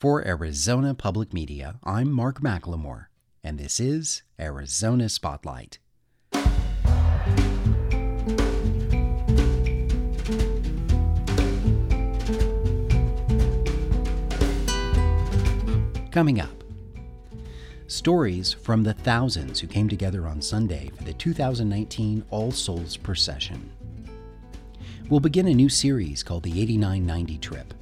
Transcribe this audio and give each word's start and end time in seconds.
For 0.00 0.26
Arizona 0.26 0.94
Public 0.94 1.34
Media, 1.34 1.78
I'm 1.84 2.10
Mark 2.10 2.40
McLemore, 2.40 3.08
and 3.44 3.58
this 3.58 3.78
is 3.78 4.22
Arizona 4.40 5.10
Spotlight. 5.10 5.78
Coming 16.10 16.40
up, 16.40 16.64
stories 17.86 18.54
from 18.54 18.82
the 18.82 18.94
thousands 18.94 19.60
who 19.60 19.66
came 19.66 19.90
together 19.90 20.26
on 20.26 20.40
Sunday 20.40 20.90
for 20.96 21.04
the 21.04 21.12
2019 21.12 22.24
All 22.30 22.50
Souls 22.50 22.96
Procession. 22.96 23.70
We'll 25.10 25.20
begin 25.20 25.48
a 25.48 25.54
new 25.54 25.68
series 25.68 26.22
called 26.22 26.44
the 26.44 26.58
8990 26.62 27.36
Trip. 27.36 27.74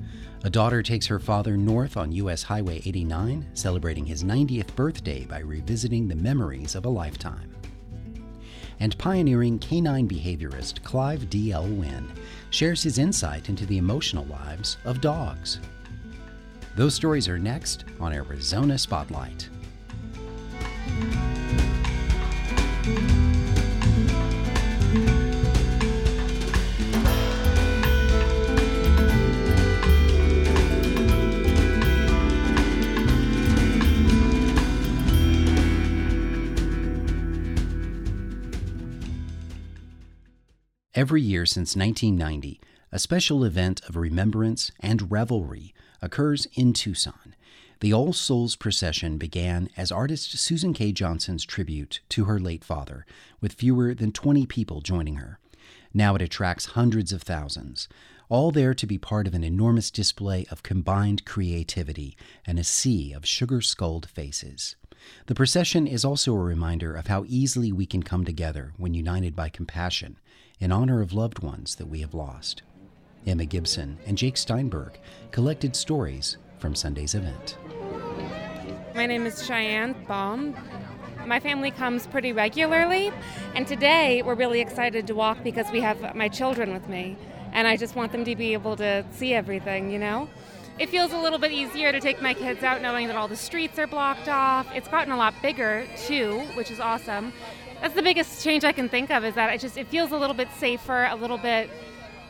A 0.45 0.51
daughter 0.51 0.85
takes 0.85 1.07
her 1.07 1.19
father 1.19 1.57
north 1.57 1.97
on 1.97 2.13
U.S. 2.13 2.45
Highway 2.45 2.81
89, 2.85 3.49
celebrating 3.55 4.07
his 4.07 4.23
90th 4.23 4.73
birthday 4.77 5.25
by 5.25 5.41
revisiting 5.41 6.07
the 6.07 6.15
memories 6.15 6.77
of 6.77 6.85
a 6.85 6.89
lifetime. 6.89 7.53
And 8.79 8.97
pioneering 8.99 9.59
canine 9.59 10.09
behaviorist 10.09 10.85
Clive 10.85 11.29
D.L. 11.29 11.67
Wynne 11.67 12.13
shares 12.51 12.85
his 12.85 12.99
insight 12.99 13.49
into 13.49 13.67
the 13.67 13.79
emotional 13.79 14.27
lives 14.27 14.77
of 14.85 15.01
dogs. 15.01 15.59
Those 16.77 16.95
stories 16.95 17.27
are 17.27 17.41
next 17.41 17.85
on 17.99 18.13
Arizona 18.13 18.79
Spotlight. 18.79 19.49
Every 40.99 41.23
year 41.23 41.47
since 41.47 41.77
1990, 41.77 42.61
a 42.91 42.99
special 42.99 43.45
event 43.45 43.81
of 43.89 43.95
remembrance 43.95 44.73
and 44.81 45.13
revelry 45.13 45.73
occurs 46.03 46.49
in 46.55 46.73
Tucson. 46.73 47.37
The 47.79 47.95
All 47.95 48.13
Souls 48.13 48.57
procession 48.57 49.17
began 49.17 49.69
as 49.77 49.93
artist 49.93 50.37
Susan 50.37 50.75
K. 50.75 50.91
Johnson's 50.91 51.45
tribute 51.45 52.01
to 52.09 52.25
her 52.25 52.41
late 52.41 52.65
father, 52.65 53.07
with 53.41 53.53
fewer 53.53 53.95
than 53.95 54.11
20 54.11 54.45
people 54.47 54.81
joining 54.81 55.15
her. 55.19 55.39
Now 55.95 56.17
it 56.17 56.21
attracts 56.23 56.75
hundreds 56.75 57.13
of 57.13 57.23
thousands, 57.23 57.87
all 58.29 58.51
there 58.51 58.75
to 58.75 58.85
be 58.85 58.99
part 58.99 59.29
of 59.29 59.35
an 59.35 59.45
enormous 59.45 59.93
display 59.93 60.47
of 60.51 60.65
combined 60.65 61.25
creativity 61.25 62.17
and 62.45 62.59
a 62.59 62.65
sea 62.65 63.13
of 63.13 63.25
sugar 63.25 63.61
skulled 63.61 64.11
faces. 64.11 64.75
The 65.27 65.37
procession 65.37 65.87
is 65.87 66.05
also 66.05 66.35
a 66.35 66.39
reminder 66.39 66.97
of 66.97 67.07
how 67.07 67.25
easily 67.29 67.71
we 67.71 67.87
can 67.87 68.03
come 68.03 68.25
together 68.25 68.73
when 68.77 68.95
united 68.95 69.37
by 69.37 69.49
compassion 69.49 70.19
in 70.61 70.73
honor 70.73 71.01
of 71.01 71.13
loved 71.13 71.39
ones 71.41 71.77
that 71.77 71.87
we 71.87 72.01
have 72.01 72.15
lost. 72.15 72.63
Emma 73.27 73.45
Gibson 73.45 73.99
and 74.07 74.19
Jake 74.19 74.37
Steinberg 74.37 74.99
collected 75.31 75.77
stories 75.77 76.37
from 76.59 76.75
Sunday's 76.75 77.15
event. 77.15 77.57
My 78.95 79.07
name 79.07 79.27
is 79.27 79.47
Cheyenne 79.47 79.95
Baum. 80.09 80.57
My 81.27 81.39
family 81.39 81.71
comes 81.71 82.07
pretty 82.07 82.33
regularly, 82.33 83.13
and 83.55 83.67
today 83.67 84.23
we're 84.23 84.35
really 84.35 84.61
excited 84.61 85.07
to 85.07 85.15
walk 85.15 85.43
because 85.45 85.71
we 85.71 85.81
have 85.81 86.17
my 86.17 86.29
children 86.29 86.73
with 86.73 86.89
me, 86.89 87.17
and 87.53 87.69
I 87.69 87.77
just 87.77 87.95
want 87.95 88.13
them 88.13 88.25
to 88.25 88.35
be 88.35 88.55
able 88.55 88.77
to 88.77 89.05
see 89.13 89.35
everything, 89.35 89.91
you 89.91 89.99
know? 89.99 90.29
It 90.79 90.89
feels 90.89 91.13
a 91.13 91.19
little 91.19 91.41
bit 91.41 91.51
easier 91.51 91.91
to 91.91 92.01
take 92.01 92.23
my 92.23 92.35
kids 92.35 92.63
out 92.63 92.81
knowing 92.81 93.09
that 93.09 93.17
all 93.17 93.27
the 93.29 93.37
streets 93.37 93.79
are 93.81 93.89
blocked 93.89 94.29
off. 94.29 94.67
It's 94.75 94.87
gotten 94.89 95.13
a 95.13 95.17
lot 95.17 95.35
bigger, 95.43 95.87
too, 96.07 96.39
which 96.55 96.71
is 96.71 96.79
awesome. 96.79 97.33
That's 97.81 97.95
the 97.95 98.03
biggest 98.03 98.43
change 98.43 98.65
I 98.65 98.73
can 98.73 98.89
think 98.89 99.11
of 99.11 99.25
is 99.25 99.35
that 99.35 99.55
it 99.55 99.61
just 99.61 99.77
it 99.77 99.87
feels 99.87 100.11
a 100.11 100.17
little 100.17 100.35
bit 100.35 100.49
safer, 100.59 101.05
a 101.05 101.15
little 101.15 101.39
bit 101.39 101.71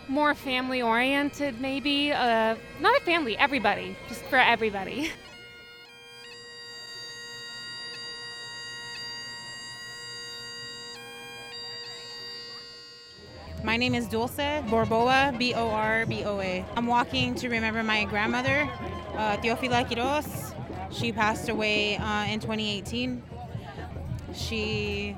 more 0.06 0.34
family 0.34 0.82
oriented, 0.82 1.58
maybe. 1.60 2.12
Uh, 2.12 2.54
not 2.80 3.00
a 3.00 3.00
family, 3.04 3.36
everybody, 3.38 3.96
just 4.08 4.22
for 4.24 4.36
everybody. 4.36 5.10
My 13.64 13.76
name 13.76 13.94
is 13.94 14.06
Dulce 14.06 14.36
Borboa, 14.36 15.36
B 15.38 15.54
O 15.54 15.68
R 15.70 16.06
B 16.06 16.24
O 16.24 16.40
A. 16.40 16.64
I'm 16.76 16.86
walking 16.86 17.34
to 17.36 17.48
remember 17.48 17.82
my 17.82 18.04
grandmother, 18.04 18.68
uh, 19.14 19.36
Teofila 19.38 19.88
Quiroz. 19.88 20.54
She 20.92 21.10
passed 21.10 21.48
away 21.48 21.96
uh, 21.96 22.24
in 22.24 22.38
2018. 22.38 23.22
She 24.38 25.16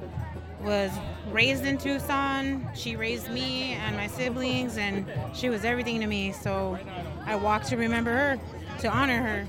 was 0.63 0.91
raised 1.31 1.65
in 1.65 1.79
Tucson. 1.79 2.69
She 2.75 2.97
raised 2.97 3.31
me 3.31 3.73
and 3.73 3.97
my 3.97 4.07
siblings, 4.07 4.79
and 4.79 5.07
she 5.35 5.51
was 5.51 5.65
everything 5.65 6.01
to 6.01 6.07
me. 6.07 6.33
So 6.33 6.79
I 7.27 7.37
walk 7.37 7.65
to 7.65 7.77
remember 7.77 8.11
her, 8.11 8.41
to 8.81 8.89
honor 8.89 9.23
her. 9.23 9.47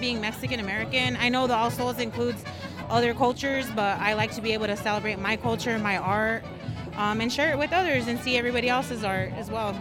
Being 0.00 0.20
Mexican 0.20 0.60
American, 0.60 1.16
I 1.16 1.28
know 1.28 1.46
the 1.46 1.54
All 1.54 1.70
Souls 1.70 1.98
includes 1.98 2.42
other 2.88 3.14
cultures, 3.14 3.66
but 3.76 3.98
I 4.00 4.14
like 4.14 4.32
to 4.32 4.40
be 4.40 4.52
able 4.52 4.66
to 4.66 4.76
celebrate 4.76 5.18
my 5.18 5.36
culture, 5.36 5.78
my 5.78 5.98
art, 5.98 6.42
um, 6.96 7.20
and 7.20 7.32
share 7.32 7.50
it 7.52 7.58
with 7.58 7.72
others 7.72 8.08
and 8.08 8.18
see 8.18 8.36
everybody 8.36 8.68
else's 8.68 9.04
art 9.04 9.32
as 9.34 9.50
well. 9.50 9.72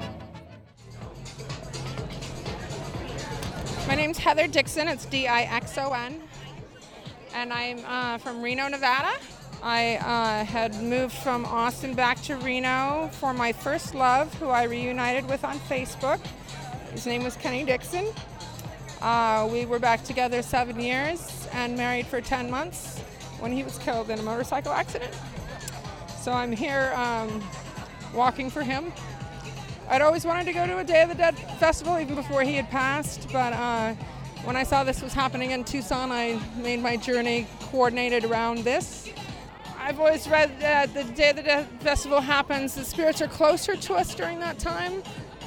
My 3.87 3.95
name's 3.95 4.17
Heather 4.17 4.47
Dixon. 4.47 4.87
It's 4.87 5.05
D 5.05 5.27
I 5.27 5.41
X 5.43 5.77
O 5.77 5.91
N. 5.93 6.21
And 7.33 7.51
I'm 7.51 7.79
uh, 7.85 8.17
from 8.19 8.41
Reno, 8.41 8.67
Nevada. 8.67 9.17
I 9.63 9.95
uh, 9.95 10.45
had 10.45 10.75
moved 10.83 11.13
from 11.13 11.45
Austin 11.45 11.93
back 11.95 12.21
to 12.23 12.35
Reno 12.35 13.09
for 13.13 13.33
my 13.33 13.51
first 13.51 13.95
love, 13.95 14.33
who 14.35 14.49
I 14.49 14.63
reunited 14.63 15.27
with 15.27 15.43
on 15.43 15.57
Facebook. 15.59 16.19
His 16.91 17.07
name 17.07 17.23
was 17.23 17.35
Kenny 17.35 17.63
Dixon. 17.63 18.07
Uh, 19.01 19.49
we 19.51 19.65
were 19.65 19.79
back 19.79 20.03
together 20.03 20.41
seven 20.41 20.79
years 20.79 21.47
and 21.53 21.75
married 21.75 22.05
for 22.05 22.21
10 22.21 22.51
months 22.51 22.99
when 23.39 23.51
he 23.51 23.63
was 23.63 23.77
killed 23.79 24.09
in 24.09 24.19
a 24.19 24.23
motorcycle 24.23 24.71
accident. 24.71 25.13
So 26.21 26.31
I'm 26.31 26.51
here 26.51 26.93
um, 26.95 27.43
walking 28.13 28.49
for 28.49 28.63
him. 28.63 28.93
I'd 29.89 30.01
always 30.01 30.23
wanted 30.23 30.45
to 30.45 30.53
go 30.53 30.67
to 30.67 30.77
a 30.77 30.83
Day 30.83 31.01
of 31.01 31.09
the 31.09 31.15
Dead 31.15 31.37
festival 31.59 31.97
even 31.99 32.15
before 32.15 32.43
he 32.43 32.53
had 32.53 32.69
passed, 32.69 33.27
but 33.33 33.53
uh, 33.53 33.95
when 34.43 34.57
I 34.57 34.63
saw 34.63 34.83
this 34.83 35.01
was 35.01 35.13
happening 35.13 35.51
in 35.51 35.63
Tucson, 35.63 36.11
I 36.11 36.39
made 36.57 36.81
my 36.81 36.97
journey 36.97 37.47
coordinated 37.61 38.25
around 38.25 38.59
this. 38.59 39.09
I've 39.77 39.99
always 39.99 40.27
read 40.27 40.59
that 40.59 40.93
the 40.93 41.05
day 41.05 41.31
the 41.31 41.65
Festival 41.79 42.19
happens, 42.19 42.75
the 42.75 42.83
spirits 42.83 43.21
are 43.21 43.27
closer 43.27 43.75
to 43.77 43.93
us 43.93 44.13
during 44.13 44.39
that 44.39 44.59
time. 44.59 45.01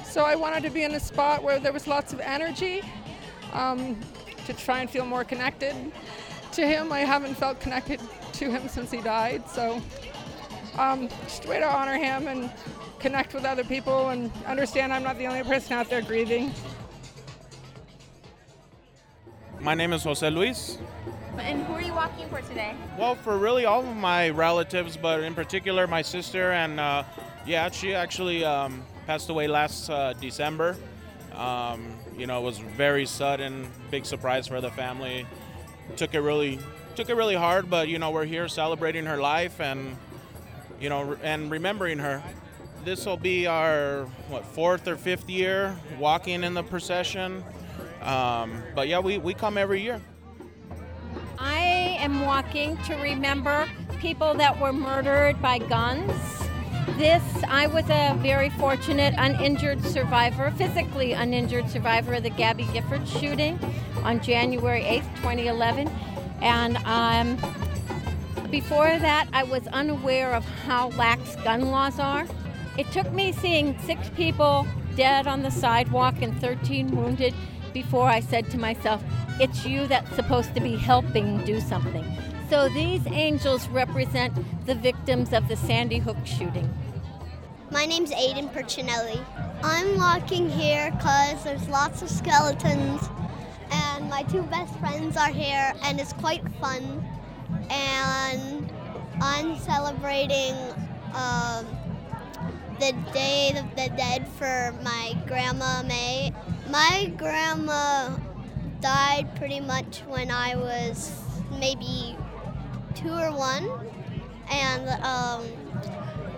So 0.04 0.24
I 0.24 0.34
wanted 0.34 0.62
to 0.62 0.70
be 0.70 0.82
in 0.82 0.94
a 0.94 1.00
spot 1.00 1.42
where 1.42 1.58
there 1.58 1.72
was 1.72 1.86
lots 1.86 2.14
of 2.14 2.20
energy 2.20 2.82
um, 3.52 3.98
to 4.46 4.54
try 4.54 4.78
and 4.78 4.88
feel 4.88 5.04
more 5.04 5.24
connected 5.24 5.74
to 6.52 6.66
him. 6.66 6.90
I 6.90 7.00
haven't 7.00 7.34
felt 7.34 7.60
connected 7.60 8.00
to 8.34 8.50
him 8.50 8.66
since 8.68 8.90
he 8.90 9.02
died. 9.02 9.46
So 9.48 9.82
um, 10.78 11.08
just 11.24 11.44
a 11.44 11.48
way 11.48 11.58
to 11.58 11.66
honor 11.66 11.98
him 11.98 12.28
and 12.28 12.50
connect 12.98 13.34
with 13.34 13.44
other 13.44 13.64
people 13.64 14.08
and 14.08 14.32
understand 14.46 14.90
I'm 14.90 15.02
not 15.02 15.18
the 15.18 15.26
only 15.26 15.42
person 15.42 15.74
out 15.74 15.90
there 15.90 16.00
grieving. 16.00 16.54
My 19.60 19.74
name 19.74 19.92
is 19.92 20.04
Jose 20.04 20.28
Luis. 20.28 20.78
And 21.38 21.62
who 21.64 21.74
are 21.74 21.82
you 21.82 21.92
walking 21.92 22.28
for 22.28 22.40
today? 22.40 22.74
Well, 22.98 23.14
for 23.14 23.36
really 23.38 23.64
all 23.64 23.80
of 23.80 23.96
my 23.96 24.30
relatives, 24.30 24.96
but 24.96 25.22
in 25.22 25.34
particular 25.34 25.86
my 25.86 26.02
sister, 26.02 26.52
and 26.52 26.78
uh, 26.78 27.04
yeah, 27.46 27.70
she 27.70 27.94
actually 27.94 28.44
um, 28.44 28.82
passed 29.06 29.28
away 29.28 29.46
last 29.48 29.90
uh, 29.90 30.12
December. 30.14 30.76
Um, 31.34 31.94
you 32.16 32.26
know, 32.26 32.40
it 32.40 32.44
was 32.44 32.58
very 32.58 33.06
sudden, 33.06 33.68
big 33.90 34.06
surprise 34.06 34.46
for 34.46 34.60
the 34.60 34.70
family. 34.70 35.26
Took 35.96 36.14
it 36.14 36.20
really, 36.20 36.58
took 36.94 37.10
it 37.10 37.14
really 37.14 37.34
hard, 37.34 37.68
but 37.68 37.88
you 37.88 37.98
know, 37.98 38.10
we're 38.10 38.24
here 38.24 38.48
celebrating 38.48 39.06
her 39.06 39.18
life 39.18 39.60
and 39.60 39.96
you 40.80 40.88
know, 40.88 41.16
and 41.22 41.50
remembering 41.50 41.98
her. 41.98 42.22
This 42.84 43.04
will 43.04 43.16
be 43.16 43.46
our 43.46 44.04
what 44.28 44.44
fourth 44.44 44.86
or 44.86 44.96
fifth 44.96 45.28
year 45.28 45.76
walking 45.98 46.44
in 46.44 46.54
the 46.54 46.62
procession. 46.62 47.42
Um, 48.06 48.62
but 48.74 48.86
yeah, 48.88 49.00
we, 49.00 49.18
we 49.18 49.34
come 49.34 49.58
every 49.58 49.82
year. 49.82 50.00
I 51.38 51.58
am 51.98 52.22
walking 52.22 52.76
to 52.84 52.94
remember 52.94 53.66
people 53.98 54.32
that 54.34 54.58
were 54.60 54.72
murdered 54.72 55.40
by 55.42 55.58
guns. 55.58 56.12
This, 56.98 57.22
I 57.48 57.66
was 57.66 57.84
a 57.90 58.16
very 58.22 58.48
fortunate 58.50 59.12
uninjured 59.18 59.84
survivor, 59.84 60.52
physically 60.52 61.12
uninjured 61.12 61.68
survivor 61.68 62.14
of 62.14 62.22
the 62.22 62.30
Gabby 62.30 62.64
Giffords 62.64 63.20
shooting 63.20 63.58
on 64.04 64.20
January 64.20 64.82
8th, 64.82 65.16
2011. 65.16 65.88
And 66.40 66.76
um, 66.86 67.36
before 68.50 68.86
that, 68.86 69.26
I 69.32 69.42
was 69.42 69.66
unaware 69.68 70.32
of 70.32 70.44
how 70.44 70.90
lax 70.90 71.34
gun 71.36 71.72
laws 71.72 71.98
are. 71.98 72.26
It 72.78 72.90
took 72.92 73.10
me 73.12 73.32
seeing 73.32 73.78
six 73.80 74.08
people 74.10 74.66
dead 74.94 75.26
on 75.26 75.42
the 75.42 75.50
sidewalk 75.50 76.22
and 76.22 76.38
13 76.40 76.94
wounded 76.94 77.34
before 77.76 78.08
I 78.08 78.20
said 78.20 78.50
to 78.52 78.58
myself, 78.58 79.04
it's 79.38 79.66
you 79.66 79.86
that's 79.86 80.16
supposed 80.16 80.54
to 80.54 80.62
be 80.62 80.76
helping 80.76 81.44
do 81.44 81.60
something. 81.60 82.06
So 82.48 82.70
these 82.70 83.06
angels 83.08 83.68
represent 83.68 84.32
the 84.64 84.74
victims 84.74 85.34
of 85.34 85.46
the 85.46 85.56
Sandy 85.56 85.98
Hook 85.98 86.16
shooting. 86.24 86.72
My 87.70 87.84
name's 87.84 88.12
Aiden 88.12 88.50
Percinelli. 88.50 89.22
I'm 89.62 89.94
walking 89.98 90.48
here 90.48 90.90
because 90.92 91.44
there's 91.44 91.68
lots 91.68 92.00
of 92.00 92.08
skeletons, 92.08 93.02
and 93.70 94.08
my 94.08 94.22
two 94.22 94.44
best 94.44 94.74
friends 94.78 95.18
are 95.18 95.28
here, 95.28 95.74
and 95.82 96.00
it's 96.00 96.14
quite 96.14 96.48
fun. 96.58 96.82
And 97.68 98.72
I'm 99.20 99.58
celebrating 99.58 100.54
um, 101.12 101.66
the 102.80 102.92
Day 103.12 103.52
of 103.54 103.68
the 103.76 103.90
Dead 103.98 104.26
for 104.38 104.74
my 104.82 105.14
grandma 105.26 105.82
May. 105.82 106.32
My 106.70 107.12
grandma 107.16 108.16
died 108.80 109.34
pretty 109.36 109.60
much 109.60 110.00
when 110.06 110.30
I 110.30 110.56
was 110.56 111.12
maybe 111.58 112.16
two 112.94 113.12
or 113.12 113.30
one, 113.32 113.70
and 114.50 114.88
um, 115.02 115.44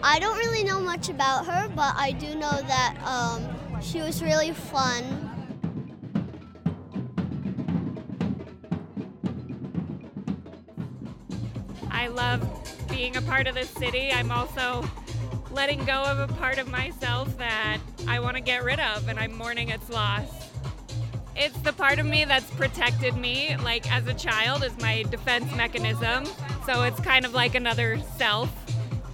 I 0.02 0.18
don't 0.18 0.36
really 0.38 0.64
know 0.64 0.80
much 0.80 1.08
about 1.08 1.46
her, 1.46 1.68
but 1.74 1.94
I 1.96 2.12
do 2.12 2.34
know 2.34 2.50
that 2.50 2.96
um, 3.04 3.80
she 3.80 4.00
was 4.00 4.22
really 4.22 4.52
fun. 4.52 5.30
I 11.90 12.06
love 12.08 12.46
being 12.88 13.16
a 13.16 13.22
part 13.22 13.46
of 13.46 13.54
this 13.54 13.70
city. 13.70 14.12
I'm 14.12 14.30
also 14.30 14.84
letting 15.52 15.84
go 15.84 16.02
of 16.02 16.18
a 16.18 16.32
part 16.34 16.58
of 16.58 16.70
myself 16.70 17.36
that 17.38 17.78
I 18.06 18.20
want 18.20 18.36
to 18.36 18.42
get 18.42 18.64
rid 18.64 18.80
of, 18.80 19.08
and 19.08 19.18
I'm 19.18 19.34
mourning 19.36 19.70
its 19.70 19.88
loss. 19.88 20.28
It's 21.36 21.58
the 21.60 21.72
part 21.72 21.98
of 21.98 22.06
me 22.06 22.24
that's 22.24 22.50
protected 22.52 23.16
me, 23.16 23.56
like 23.58 23.90
as 23.92 24.06
a 24.06 24.14
child, 24.14 24.64
is 24.64 24.76
my 24.80 25.04
defense 25.04 25.54
mechanism. 25.54 26.26
So 26.66 26.82
it's 26.82 27.00
kind 27.00 27.24
of 27.24 27.32
like 27.32 27.54
another 27.54 27.98
self 28.16 28.50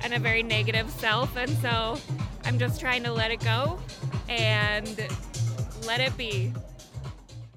and 0.03 0.15
a 0.15 0.19
very 0.19 0.43
negative 0.43 0.91
self. 0.91 1.37
And 1.37 1.51
so 1.59 1.99
I'm 2.45 2.59
just 2.59 2.81
trying 2.81 3.05
to 3.05 3.13
let 3.13 3.31
it 3.31 3.41
go 3.41 3.79
and 4.29 5.09
let 5.87 6.01
it 6.01 6.17
be. 6.17 6.53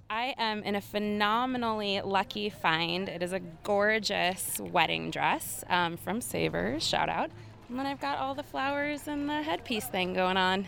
I 0.09 0.35
am 0.37 0.63
in 0.63 0.75
a 0.75 0.81
phenomenally 0.81 2.01
lucky 2.01 2.49
find. 2.49 3.09
It 3.09 3.21
is 3.21 3.33
a 3.33 3.39
gorgeous 3.63 4.59
wedding 4.59 5.11
dress 5.11 5.63
um, 5.69 5.97
from 5.97 6.21
Savers, 6.21 6.85
shout 6.85 7.09
out. 7.09 7.29
And 7.69 7.77
then 7.77 7.85
I've 7.85 7.99
got 7.99 8.17
all 8.17 8.33
the 8.33 8.43
flowers 8.43 9.07
and 9.07 9.27
the 9.27 9.41
headpiece 9.41 9.87
thing 9.87 10.13
going 10.13 10.37
on. 10.37 10.67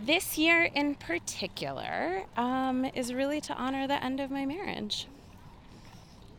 This 0.00 0.38
year 0.38 0.64
in 0.64 0.94
particular 0.94 2.24
um, 2.36 2.86
is 2.94 3.12
really 3.12 3.40
to 3.42 3.54
honor 3.54 3.86
the 3.86 4.02
end 4.02 4.20
of 4.20 4.30
my 4.30 4.46
marriage. 4.46 5.06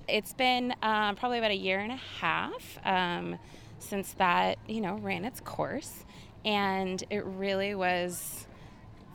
It's 0.07 0.33
been 0.33 0.73
uh, 0.81 1.13
probably 1.13 1.37
about 1.37 1.51
a 1.51 1.55
year 1.55 1.79
and 1.79 1.91
a 1.91 1.99
half 2.19 2.79
um, 2.83 3.37
since 3.79 4.13
that, 4.13 4.57
you 4.67 4.81
know, 4.81 4.95
ran 4.95 5.23
its 5.23 5.39
course. 5.39 6.03
And 6.43 7.03
it 7.09 7.23
really 7.25 7.75
was 7.75 8.44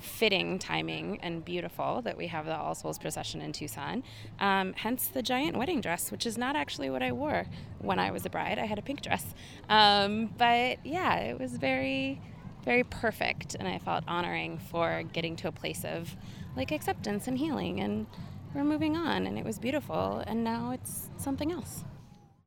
fitting 0.01 0.59
timing 0.59 1.19
and 1.23 1.45
beautiful 1.45 2.03
that 2.03 2.17
we 2.17 2.27
have 2.29 2.47
the 2.47 2.57
All 2.57 2.75
Souls 2.75 2.99
procession 2.99 3.41
in 3.41 3.53
Tucson. 3.53 4.03
Um, 4.39 4.73
hence 4.75 5.07
the 5.09 5.23
giant 5.23 5.57
wedding 5.57 5.81
dress, 5.81 6.11
which 6.11 6.27
is 6.27 6.37
not 6.37 6.57
actually 6.57 6.91
what 6.91 7.03
I 7.03 7.13
wore 7.13 7.47
when 7.79 7.99
I 7.99 8.11
was 8.11 8.27
a 8.27 8.31
bride. 8.31 8.59
I 8.59 8.67
had 8.67 8.79
a 8.79 8.83
pink 8.83 9.03
dress. 9.03 9.25
Um, 9.69 10.35
but 10.39 10.85
yeah, 10.85 11.17
it 11.17 11.39
was 11.39 11.53
very, 11.53 12.21
very 12.65 12.85
perfect. 12.85 13.55
And 13.55 13.69
I 13.69 13.79
felt 13.79 14.05
honoring 14.09 14.59
for 14.59 15.03
getting 15.13 15.37
to 15.37 15.49
a 15.49 15.53
place 15.53 15.85
of 15.85 16.17
like 16.57 16.73
acceptance 16.73 17.29
and 17.29 17.39
healing. 17.39 17.81
And 17.81 18.07
we're 18.55 18.65
moving 18.65 18.97
on. 18.97 19.27
And 19.27 19.39
it 19.39 19.45
was 19.45 19.59
beautiful. 19.59 20.23
And 20.27 20.43
now 20.43 20.73
it's 20.73 21.09
something 21.17 21.53
else. 21.53 21.85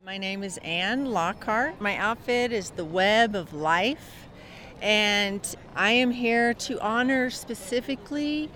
My 0.05 0.17
name 0.17 0.44
is 0.44 0.59
Anne 0.63 1.05
Lockhart. 1.05 1.79
My 1.79 1.95
outfit 1.95 2.51
is 2.51 2.71
the 2.71 2.83
Web 2.83 3.35
of 3.35 3.53
Life. 3.53 4.27
And 4.83 5.56
I 5.77 5.91
am 5.91 6.12
here 6.12 6.53
to 6.56 6.77
honor 6.81 7.30
specifically 7.30 8.51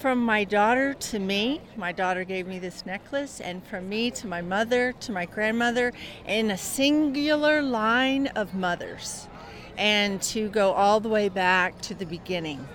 from 0.00 0.18
my 0.18 0.42
daughter 0.42 0.92
to 0.94 1.20
me. 1.20 1.60
My 1.76 1.92
daughter 1.92 2.24
gave 2.24 2.48
me 2.48 2.58
this 2.58 2.84
necklace, 2.84 3.40
and 3.40 3.64
from 3.64 3.88
me 3.88 4.10
to 4.10 4.26
my 4.26 4.42
mother 4.42 4.92
to 4.98 5.12
my 5.12 5.24
grandmother, 5.24 5.92
in 6.26 6.50
a 6.50 6.58
singular 6.58 7.62
line 7.62 8.26
of 8.34 8.54
mothers. 8.54 9.28
And 9.76 10.20
to 10.22 10.48
go 10.48 10.72
all 10.72 10.98
the 10.98 11.08
way 11.08 11.28
back 11.28 11.80
to 11.82 11.94
the 11.94 12.04
beginning 12.04 12.66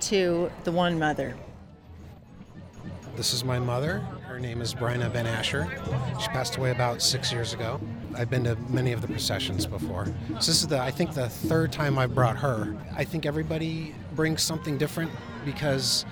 to 0.00 0.50
the 0.64 0.72
one 0.72 0.98
mother. 0.98 1.34
This 3.16 3.32
is 3.32 3.44
my 3.44 3.58
mother. 3.58 4.00
Her 4.26 4.38
name 4.38 4.60
is 4.60 4.74
Bryna 4.74 5.10
Ben 5.10 5.26
Asher. 5.26 5.66
She 6.20 6.28
passed 6.28 6.58
away 6.58 6.70
about 6.70 7.00
six 7.00 7.32
years 7.32 7.54
ago. 7.54 7.80
I've 8.16 8.30
been 8.30 8.44
to 8.44 8.56
many 8.68 8.92
of 8.92 9.02
the 9.02 9.08
processions 9.08 9.66
before. 9.66 10.06
So 10.06 10.34
this 10.34 10.48
is 10.48 10.66
the 10.66 10.80
I 10.80 10.90
think 10.90 11.12
the 11.12 11.28
third 11.28 11.72
time 11.72 11.98
I've 11.98 12.14
brought 12.14 12.36
her. 12.36 12.74
I 12.96 13.04
think 13.04 13.26
everybody 13.26 13.94
brings 14.14 14.42
something 14.42 14.78
different 14.78 15.10
because 15.44 16.06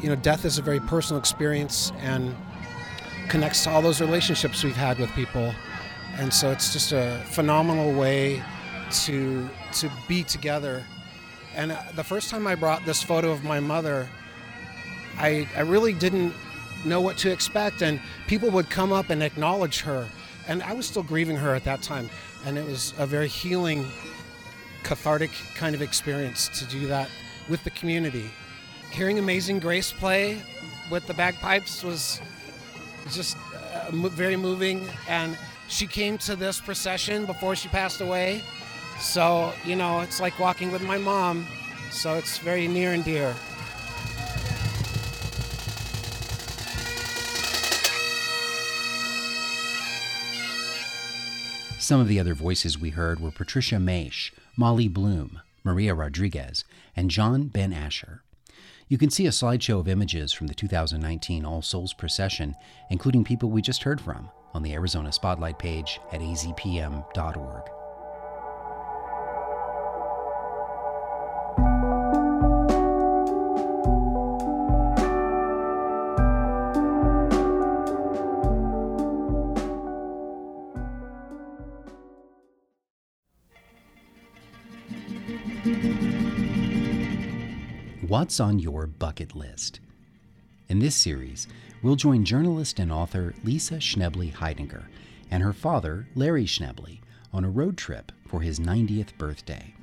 you 0.00 0.08
know 0.08 0.16
death 0.16 0.44
is 0.44 0.58
a 0.58 0.62
very 0.62 0.80
personal 0.80 1.18
experience 1.18 1.92
and 2.00 2.34
connects 3.28 3.64
to 3.64 3.70
all 3.70 3.82
those 3.82 4.00
relationships 4.00 4.62
we've 4.62 4.76
had 4.76 4.98
with 4.98 5.10
people. 5.12 5.52
And 6.18 6.32
so 6.32 6.50
it's 6.50 6.72
just 6.72 6.92
a 6.92 7.22
phenomenal 7.30 7.92
way 7.98 8.42
to 9.04 9.48
to 9.74 9.90
be 10.08 10.22
together. 10.22 10.84
And 11.54 11.72
uh, 11.72 11.82
the 11.94 12.04
first 12.04 12.30
time 12.30 12.46
I 12.46 12.54
brought 12.54 12.84
this 12.84 13.02
photo 13.02 13.30
of 13.30 13.42
my 13.42 13.60
mother, 13.60 14.08
I, 15.16 15.48
I 15.56 15.60
really 15.60 15.94
didn't 15.94 16.34
know 16.84 17.00
what 17.00 17.16
to 17.18 17.30
expect, 17.30 17.82
and 17.82 18.00
people 18.26 18.50
would 18.50 18.68
come 18.70 18.92
up 18.92 19.10
and 19.10 19.22
acknowledge 19.22 19.80
her. 19.80 20.06
And 20.48 20.62
I 20.62 20.72
was 20.72 20.86
still 20.86 21.02
grieving 21.02 21.36
her 21.36 21.54
at 21.54 21.64
that 21.64 21.82
time, 21.82 22.08
and 22.44 22.56
it 22.56 22.64
was 22.64 22.94
a 22.98 23.06
very 23.06 23.28
healing, 23.28 23.84
cathartic 24.82 25.30
kind 25.54 25.74
of 25.74 25.82
experience 25.82 26.48
to 26.60 26.64
do 26.66 26.86
that 26.86 27.08
with 27.48 27.64
the 27.64 27.70
community. 27.70 28.30
Hearing 28.90 29.18
Amazing 29.18 29.58
Grace 29.58 29.92
play 29.92 30.40
with 30.90 31.06
the 31.06 31.14
bagpipes 31.14 31.82
was 31.82 32.20
just 33.10 33.36
uh, 33.54 33.90
very 33.90 34.36
moving, 34.36 34.88
and 35.08 35.36
she 35.68 35.86
came 35.86 36.16
to 36.18 36.36
this 36.36 36.60
procession 36.60 37.26
before 37.26 37.56
she 37.56 37.68
passed 37.68 38.00
away. 38.00 38.42
So, 39.00 39.52
you 39.64 39.76
know, 39.76 40.00
it's 40.00 40.20
like 40.20 40.38
walking 40.38 40.70
with 40.70 40.82
my 40.82 40.98
mom, 40.98 41.46
so 41.90 42.14
it's 42.14 42.38
very 42.38 42.68
near 42.68 42.92
and 42.92 43.04
dear. 43.04 43.34
Some 51.86 52.00
of 52.00 52.08
the 52.08 52.18
other 52.18 52.34
voices 52.34 52.76
we 52.76 52.90
heard 52.90 53.20
were 53.20 53.30
Patricia 53.30 53.76
Maish, 53.76 54.32
Molly 54.56 54.88
Bloom, 54.88 55.40
Maria 55.62 55.94
Rodriguez, 55.94 56.64
and 56.96 57.12
John 57.12 57.46
Ben 57.46 57.72
Asher. 57.72 58.24
You 58.88 58.98
can 58.98 59.08
see 59.08 59.28
a 59.28 59.30
slideshow 59.30 59.78
of 59.78 59.86
images 59.86 60.32
from 60.32 60.48
the 60.48 60.54
2019 60.54 61.44
All 61.44 61.62
Souls 61.62 61.92
procession, 61.92 62.56
including 62.90 63.22
people 63.22 63.50
we 63.50 63.62
just 63.62 63.84
heard 63.84 64.00
from, 64.00 64.28
on 64.52 64.64
the 64.64 64.72
Arizona 64.72 65.12
Spotlight 65.12 65.60
page 65.60 66.00
at 66.10 66.20
azpm.org. 66.20 67.75
What's 88.16 88.40
on 88.40 88.58
your 88.58 88.86
bucket 88.86 89.36
list? 89.36 89.80
In 90.70 90.78
this 90.78 90.94
series, 90.94 91.46
we'll 91.82 91.96
join 91.96 92.24
journalist 92.24 92.78
and 92.78 92.90
author 92.90 93.34
Lisa 93.44 93.74
Schnebly 93.74 94.32
Heidinger 94.32 94.84
and 95.30 95.42
her 95.42 95.52
father, 95.52 96.08
Larry 96.14 96.46
Schnebly, 96.46 97.00
on 97.30 97.44
a 97.44 97.50
road 97.50 97.76
trip 97.76 98.12
for 98.26 98.40
his 98.40 98.58
90th 98.58 99.18
birthday. 99.18 99.74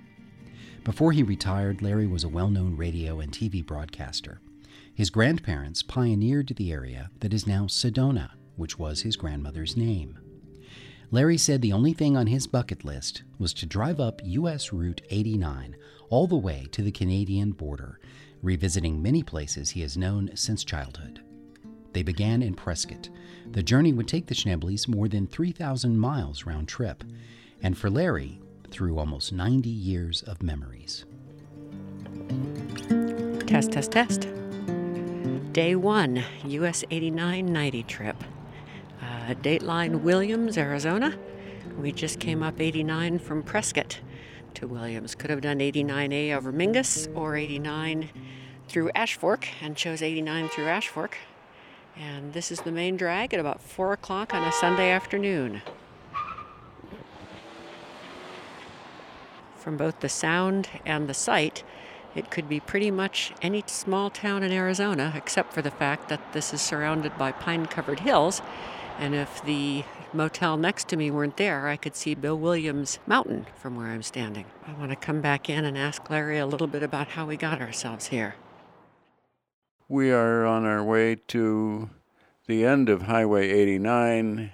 Before 0.84 1.12
he 1.12 1.22
retired, 1.22 1.84
Larry 1.84 2.08
was 2.08 2.24
a 2.24 2.28
well 2.28 2.50
known 2.50 2.76
radio 2.76 3.20
and 3.20 3.32
TV 3.32 3.64
broadcaster. 3.64 4.42
His 4.96 5.12
grandparents 5.12 5.84
pioneered 5.84 6.48
the 6.58 6.72
area 6.72 7.12
that 7.20 7.36
is 7.36 7.46
now 7.46 7.66
Sedona, 7.66 8.32
which 8.56 8.80
was 8.80 9.04
his 9.04 9.16
grandmother's 9.16 9.78
name. 9.78 10.18
Larry 11.14 11.38
said 11.38 11.62
the 11.62 11.74
only 11.74 11.94
thing 11.94 12.18
on 12.18 12.26
his 12.26 12.48
bucket 12.48 12.84
list 12.84 13.22
was 13.38 13.54
to 13.54 13.68
drive 13.68 14.00
up 14.00 14.20
U.S. 14.24 14.74
Route 14.74 15.04
89 15.12 15.76
all 16.10 16.26
the 16.26 16.36
way 16.36 16.68
to 16.72 16.82
the 16.82 16.92
Canadian 16.92 17.52
border, 17.52 18.00
revisiting 18.42 19.00
many 19.00 19.22
places 19.22 19.70
he 19.70 19.82
has 19.82 19.96
known 19.96 20.32
since 20.34 20.64
childhood. 20.64 21.22
They 21.92 22.02
began 22.02 22.42
in 22.42 22.56
Prescott. 22.56 23.12
The 23.52 23.62
journey 23.62 23.94
would 23.94 24.08
take 24.08 24.26
the 24.26 24.34
Schneblys 24.34 24.88
more 24.88 25.08
than 25.08 25.28
3,000 25.28 26.00
miles 26.00 26.48
round 26.48 26.68
trip, 26.68 27.04
and 27.62 27.78
for 27.78 27.92
Larry, 27.92 28.42
through 28.72 28.98
almost 28.98 29.32
90 29.32 29.70
years 29.70 30.24
of 30.24 30.42
memories. 30.42 31.06
Test, 33.46 33.72
test, 33.72 33.92
test. 33.92 34.28
Day 35.54 35.76
one, 35.76 36.24
US 36.44 36.84
89 36.90 37.46
90 37.46 37.84
trip. 37.84 38.16
Uh, 39.24 39.34
Dateline 39.36 40.02
Williams, 40.02 40.58
Arizona. 40.58 41.18
We 41.80 41.94
just 41.94 42.20
came 42.20 42.44
up 42.44 42.60
89 42.60 43.20
from 43.20 43.42
Prescott 43.42 44.02
to 44.56 44.68
Williams. 44.68 45.16
Could 45.16 45.30
have 45.30 45.40
done 45.40 45.60
89A 45.60 46.36
over 46.36 46.52
Mingus 46.52 47.08
or 47.16 47.38
89 47.38 48.10
through 48.68 48.92
Ashfork 48.94 49.46
and 49.62 49.78
chose 49.78 50.02
89 50.02 50.50
through 50.50 50.66
Ashfork. 50.66 51.14
And 51.96 52.34
this 52.34 52.52
is 52.52 52.62
the 52.62 52.72
main 52.72 52.98
drag 52.98 53.34
at 53.34 53.40
about 53.40 53.62
4 53.62 53.94
o'clock 53.94 54.34
on 54.34 54.46
a 54.46 54.52
Sunday 54.52 54.92
afternoon. 54.92 55.62
From 59.56 59.78
both 59.78 60.02
the 60.02 60.10
sound 60.10 60.68
and 60.86 61.08
the 61.08 61.14
sight, 61.14 61.64
it 62.14 62.30
could 62.30 62.50
be 62.50 62.60
pretty 62.60 62.92
much 62.92 63.32
any 63.42 63.64
small 63.68 64.10
town 64.10 64.44
in 64.44 64.52
Arizona, 64.52 65.14
except 65.16 65.54
for 65.54 65.62
the 65.62 65.72
fact 65.72 66.10
that 66.10 66.34
this 66.34 66.54
is 66.54 66.62
surrounded 66.62 67.18
by 67.18 67.32
pine 67.32 67.68
covered 67.68 68.02
hills. 68.02 68.42
And 69.00 69.16
if 69.16 69.44
the 69.44 69.84
motel 70.14 70.58
next 70.58 70.88
to 70.90 70.98
me 70.98 71.12
weren't 71.12 71.38
there, 71.38 71.68
I 71.68 71.76
could 71.76 71.96
see 71.96 72.16
Bill 72.16 72.38
Williams 72.38 73.00
Mountain 73.06 73.48
from 73.56 73.76
where 73.76 73.88
I'm 73.88 74.04
standing. 74.04 74.46
I 74.66 74.74
want 74.74 74.92
to 74.92 74.96
come 74.96 75.22
back 75.22 75.50
in 75.50 75.66
and 75.66 75.78
ask 75.78 76.10
Larry 76.10 76.38
a 76.38 76.46
little 76.46 76.68
bit 76.68 76.84
about 76.84 77.10
how 77.10 77.26
we 77.26 77.36
got 77.36 77.62
ourselves 77.62 78.08
here. 78.08 78.36
We 79.90 80.12
are 80.12 80.46
on 80.46 80.66
our 80.66 80.84
way 80.84 81.16
to 81.28 81.90
the 82.48 82.66
end 82.66 82.90
of 82.90 83.04
Highway 83.04 83.50
89, 83.50 84.52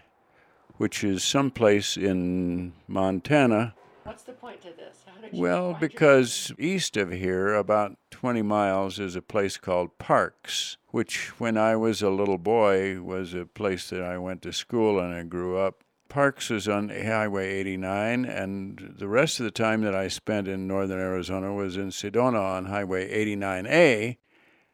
which 0.78 1.04
is 1.04 1.24
someplace 1.24 1.96
in 1.98 2.74
Montana. 2.88 3.76
What's 4.04 4.24
the 4.24 4.34
point 4.34 4.62
to 4.62 4.70
this? 4.70 5.06
Well, 5.32 5.78
because 5.80 6.52
east 6.58 6.98
of 6.98 7.12
here, 7.12 7.54
about 7.54 7.98
20 8.10 8.42
miles, 8.42 9.00
is 9.00 9.16
a 9.16 9.22
place 9.22 9.58
called 9.58 9.98
Parks, 10.00 10.78
which 10.92 11.40
when 11.40 11.58
I 11.58 11.76
was 11.76 12.02
a 12.02 12.10
little 12.10 12.38
boy 12.38 13.02
was 13.02 13.34
a 13.34 13.46
place 13.46 13.90
that 13.90 14.02
I 14.02 14.18
went 14.18 14.42
to 14.44 14.54
school 14.54 15.00
and 15.00 15.14
I 15.14 15.24
grew 15.24 15.58
up. 15.58 15.84
Parks 16.08 16.50
is 16.50 16.68
on 16.68 16.90
Highway 16.90 17.54
89, 17.60 18.26
and 18.26 18.96
the 18.98 19.08
rest 19.08 19.40
of 19.40 19.44
the 19.44 19.52
time 19.52 19.82
that 19.82 19.94
I 19.94 20.08
spent 20.08 20.48
in 20.48 20.68
northern 20.68 21.00
Arizona 21.00 21.54
was 21.54 21.78
in 21.78 21.90
Sedona 21.90 22.42
on 22.42 22.66
Highway 22.66 23.08
89A, 23.26 24.18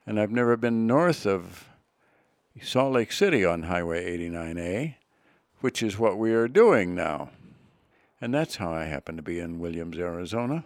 and 0.05 0.17
I've 0.17 0.31
never 0.31 0.55
been 0.55 0.87
north 0.87 1.25
of 1.25 1.67
Salt 2.61 2.93
Lake 2.93 3.11
City 3.11 3.43
on 3.43 3.63
Highway 3.63 4.17
89A, 4.17 4.95
which 5.59 5.83
is 5.83 5.99
what 5.99 6.17
we 6.17 6.31
are 6.31 6.47
doing 6.47 6.95
now. 6.95 7.31
And 8.21 8.33
that's 8.33 8.55
how 8.55 8.71
I 8.71 8.85
happened 8.85 9.17
to 9.17 9.21
be 9.21 9.41
in 9.41 9.59
Williams, 9.59 9.97
Arizona. 9.97 10.63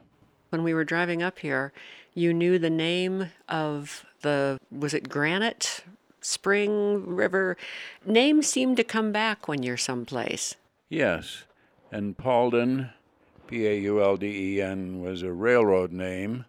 When 0.49 0.63
we 0.63 0.73
were 0.73 0.83
driving 0.83 1.21
up 1.21 1.39
here, 1.39 1.71
you 2.13 2.33
knew 2.33 2.57
the 2.57 2.69
name 2.69 3.27
of 3.47 4.05
the, 4.21 4.59
was 4.71 4.93
it 4.93 5.07
Granite 5.07 5.83
Spring 6.21 7.05
River? 7.05 7.55
Names 8.05 8.47
seem 8.47 8.75
to 8.75 8.83
come 8.83 9.11
back 9.11 9.47
when 9.47 9.61
you're 9.61 9.77
someplace. 9.77 10.55
Yes. 10.89 11.43
And 11.91 12.17
Paulden, 12.17 12.91
P 13.47 13.67
A 13.67 13.77
U 13.79 14.01
L 14.01 14.17
D 14.17 14.55
E 14.55 14.61
N, 14.61 15.01
was 15.01 15.21
a 15.21 15.31
railroad 15.31 15.91
name 15.91 16.45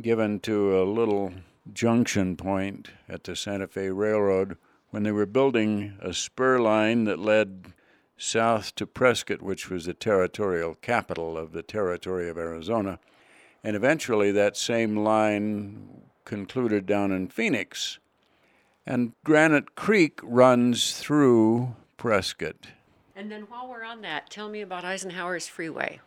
given 0.00 0.40
to 0.40 0.80
a 0.80 0.84
little 0.84 1.32
junction 1.72 2.36
point 2.36 2.90
at 3.08 3.24
the 3.24 3.36
Santa 3.36 3.66
Fe 3.66 3.90
Railroad 3.90 4.56
when 4.90 5.02
they 5.02 5.12
were 5.12 5.26
building 5.26 5.96
a 6.00 6.12
spur 6.12 6.58
line 6.58 7.04
that 7.04 7.18
led 7.18 7.72
south 8.16 8.74
to 8.74 8.86
Prescott, 8.86 9.42
which 9.42 9.70
was 9.70 9.84
the 9.84 9.94
territorial 9.94 10.74
capital 10.74 11.36
of 11.36 11.52
the 11.52 11.62
territory 11.62 12.28
of 12.28 12.38
Arizona. 12.38 12.98
And 13.64 13.74
eventually 13.76 14.30
that 14.32 14.56
same 14.56 14.96
line 14.96 16.02
concluded 16.24 16.86
down 16.86 17.12
in 17.12 17.28
Phoenix. 17.28 17.98
And 18.86 19.12
Granite 19.24 19.74
Creek 19.74 20.20
runs 20.22 20.98
through 20.98 21.74
Prescott. 21.96 22.68
And 23.16 23.30
then 23.30 23.42
while 23.42 23.68
we're 23.68 23.84
on 23.84 24.02
that, 24.02 24.30
tell 24.30 24.48
me 24.48 24.60
about 24.60 24.84
Eisenhower's 24.84 25.48
Freeway. 25.48 26.00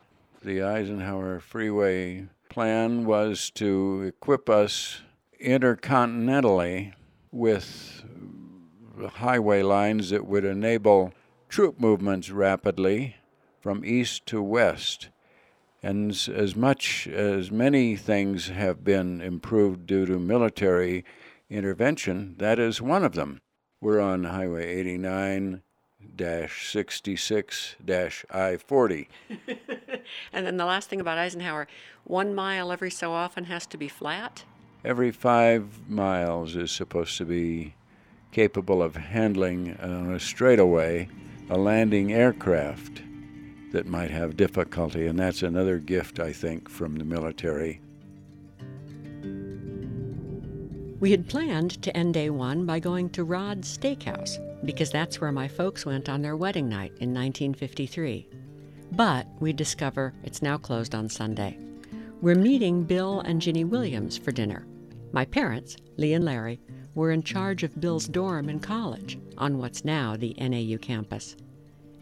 The 0.43 0.63
Eisenhower 0.63 1.39
Freeway 1.39 2.27
plan 2.49 3.05
was 3.05 3.51
to 3.51 4.03
equip 4.07 4.49
us 4.49 5.01
intercontinentally 5.39 6.93
with 7.31 8.03
highway 9.15 9.61
lines 9.61 10.09
that 10.09 10.25
would 10.25 10.45
enable 10.45 11.13
troop 11.49 11.79
movements 11.79 12.29
rapidly 12.29 13.17
from 13.59 13.83
east 13.85 14.25
to 14.27 14.41
west. 14.41 15.09
And 15.83 16.11
as 16.11 16.55
much 16.55 17.07
as 17.07 17.51
many 17.51 17.95
things 17.95 18.47
have 18.49 18.83
been 18.83 19.19
improved 19.19 19.87
due 19.87 20.05
to 20.05 20.19
military 20.19 21.03
intervention, 21.49 22.35
that 22.37 22.59
is 22.59 22.81
one 22.81 23.03
of 23.03 23.13
them. 23.13 23.41
We're 23.81 23.99
on 23.99 24.25
Highway 24.25 24.75
89 24.75 25.63
66 26.17 27.75
I 28.29 28.57
40. 28.57 29.09
and 30.33 30.45
then 30.45 30.57
the 30.57 30.65
last 30.65 30.89
thing 30.89 31.01
about 31.01 31.17
Eisenhower 31.17 31.67
one 32.03 32.35
mile 32.35 32.71
every 32.71 32.91
so 32.91 33.13
often 33.13 33.45
has 33.45 33.65
to 33.67 33.77
be 33.77 33.87
flat? 33.87 34.43
Every 34.83 35.11
five 35.11 35.89
miles 35.89 36.55
is 36.55 36.71
supposed 36.71 37.17
to 37.17 37.25
be 37.25 37.75
capable 38.31 38.81
of 38.81 38.95
handling 38.95 39.77
on 39.81 40.13
a 40.13 40.19
straightaway 40.19 41.09
a 41.49 41.57
landing 41.57 42.13
aircraft 42.13 43.01
that 43.71 43.87
might 43.87 44.11
have 44.11 44.37
difficulty, 44.37 45.07
and 45.07 45.17
that's 45.17 45.43
another 45.43 45.79
gift, 45.79 46.19
I 46.19 46.31
think, 46.33 46.69
from 46.69 46.95
the 46.95 47.05
military. 47.05 47.81
We 50.99 51.11
had 51.11 51.27
planned 51.27 51.81
to 51.81 51.97
end 51.97 52.13
day 52.13 52.29
one 52.29 52.65
by 52.65 52.79
going 52.79 53.09
to 53.11 53.23
Rod's 53.23 53.75
Steakhouse, 53.75 54.37
because 54.63 54.91
that's 54.91 55.19
where 55.19 55.31
my 55.31 55.47
folks 55.47 55.85
went 55.85 56.09
on 56.09 56.21
their 56.21 56.35
wedding 56.35 56.69
night 56.69 56.91
in 56.99 57.13
1953. 57.13 58.27
But 58.91 59.25
we 59.39 59.53
discover 59.53 60.13
it's 60.23 60.41
now 60.41 60.57
closed 60.57 60.93
on 60.93 61.09
Sunday. 61.09 61.57
We're 62.21 62.35
meeting 62.35 62.83
Bill 62.83 63.21
and 63.21 63.41
Ginny 63.41 63.63
Williams 63.63 64.17
for 64.17 64.31
dinner. 64.31 64.67
My 65.11 65.25
parents, 65.25 65.75
Lee 65.97 66.13
and 66.13 66.23
Larry, 66.23 66.59
were 66.93 67.11
in 67.11 67.23
charge 67.23 67.63
of 67.63 67.79
Bill's 67.81 68.07
dorm 68.07 68.47
in 68.47 68.59
college 68.59 69.17
on 69.37 69.57
what's 69.57 69.83
now 69.83 70.15
the 70.15 70.35
NAU 70.37 70.77
campus. 70.77 71.35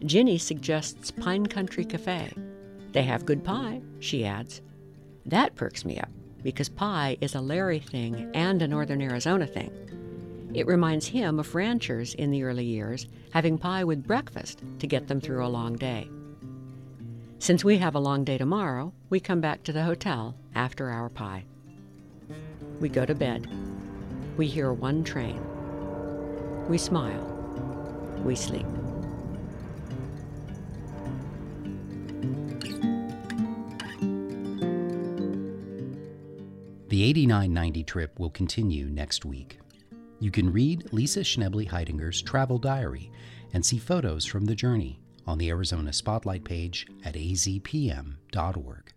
Ginny 0.04 0.38
suggests 0.38 1.10
Pine 1.10 1.46
Country 1.46 1.84
Cafe. 1.84 2.32
They 2.92 3.02
have 3.02 3.26
good 3.26 3.44
pie, 3.44 3.82
she 3.98 4.24
adds. 4.24 4.62
That 5.26 5.54
perks 5.54 5.84
me 5.84 5.98
up 5.98 6.08
because 6.42 6.68
pie 6.68 7.18
is 7.20 7.34
a 7.34 7.40
Larry 7.40 7.80
thing 7.80 8.30
and 8.34 8.62
a 8.62 8.68
Northern 8.68 9.02
Arizona 9.02 9.46
thing. 9.46 9.70
It 10.54 10.66
reminds 10.66 11.06
him 11.06 11.38
of 11.38 11.54
ranchers 11.54 12.14
in 12.14 12.30
the 12.30 12.42
early 12.42 12.64
years 12.64 13.06
having 13.32 13.58
pie 13.58 13.84
with 13.84 14.06
breakfast 14.06 14.62
to 14.78 14.86
get 14.86 15.06
them 15.06 15.20
through 15.20 15.44
a 15.44 15.48
long 15.48 15.76
day. 15.76 16.08
Since 17.38 17.64
we 17.64 17.78
have 17.78 17.94
a 17.94 18.00
long 18.00 18.24
day 18.24 18.38
tomorrow, 18.38 18.92
we 19.10 19.20
come 19.20 19.40
back 19.40 19.62
to 19.64 19.72
the 19.72 19.84
hotel 19.84 20.34
after 20.54 20.90
our 20.90 21.08
pie. 21.08 21.44
We 22.80 22.88
go 22.88 23.04
to 23.04 23.14
bed. 23.14 23.48
We 24.36 24.46
hear 24.46 24.72
one 24.72 25.04
train. 25.04 25.40
We 26.68 26.78
smile. 26.78 27.26
We 28.24 28.34
sleep. 28.34 28.66
The 37.00 37.06
8990 37.06 37.84
trip 37.84 38.20
will 38.20 38.28
continue 38.28 38.90
next 38.90 39.24
week. 39.24 39.58
You 40.18 40.30
can 40.30 40.52
read 40.52 40.92
Lisa 40.92 41.20
Schnebly 41.20 41.66
Heidinger's 41.66 42.20
travel 42.20 42.58
diary 42.58 43.10
and 43.54 43.64
see 43.64 43.78
photos 43.78 44.26
from 44.26 44.44
the 44.44 44.54
journey 44.54 45.00
on 45.26 45.38
the 45.38 45.48
Arizona 45.48 45.94
Spotlight 45.94 46.44
page 46.44 46.86
at 47.02 47.14
azpm.org. 47.14 48.92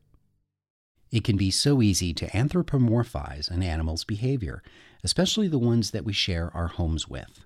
It 1.12 1.24
can 1.24 1.38
be 1.38 1.50
so 1.50 1.82
easy 1.82 2.14
to 2.16 2.28
anthropomorphize 2.32 3.50
an 3.50 3.64
animal's 3.64 4.04
behavior, 4.04 4.62
especially 5.02 5.48
the 5.48 5.58
ones 5.58 5.92
that 5.92 6.04
we 6.04 6.12
share 6.12 6.52
our 6.54 6.68
homes 6.68 7.08
with. 7.08 7.46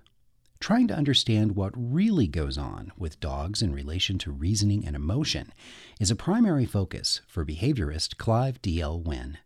Trying 0.58 0.88
to 0.88 0.96
understand 0.96 1.54
what 1.54 1.70
really 1.76 2.26
goes 2.26 2.58
on 2.58 2.90
with 2.98 3.20
dogs 3.20 3.62
in 3.62 3.72
relation 3.72 4.18
to 4.18 4.32
reasoning 4.32 4.84
and 4.84 4.96
emotion 4.96 5.52
is 6.00 6.10
a 6.10 6.16
primary 6.16 6.66
focus 6.66 7.20
for 7.28 7.44
behaviorist 7.44 8.16
Clive 8.16 8.60
D.L. 8.60 8.98
Wynne. 8.98 9.38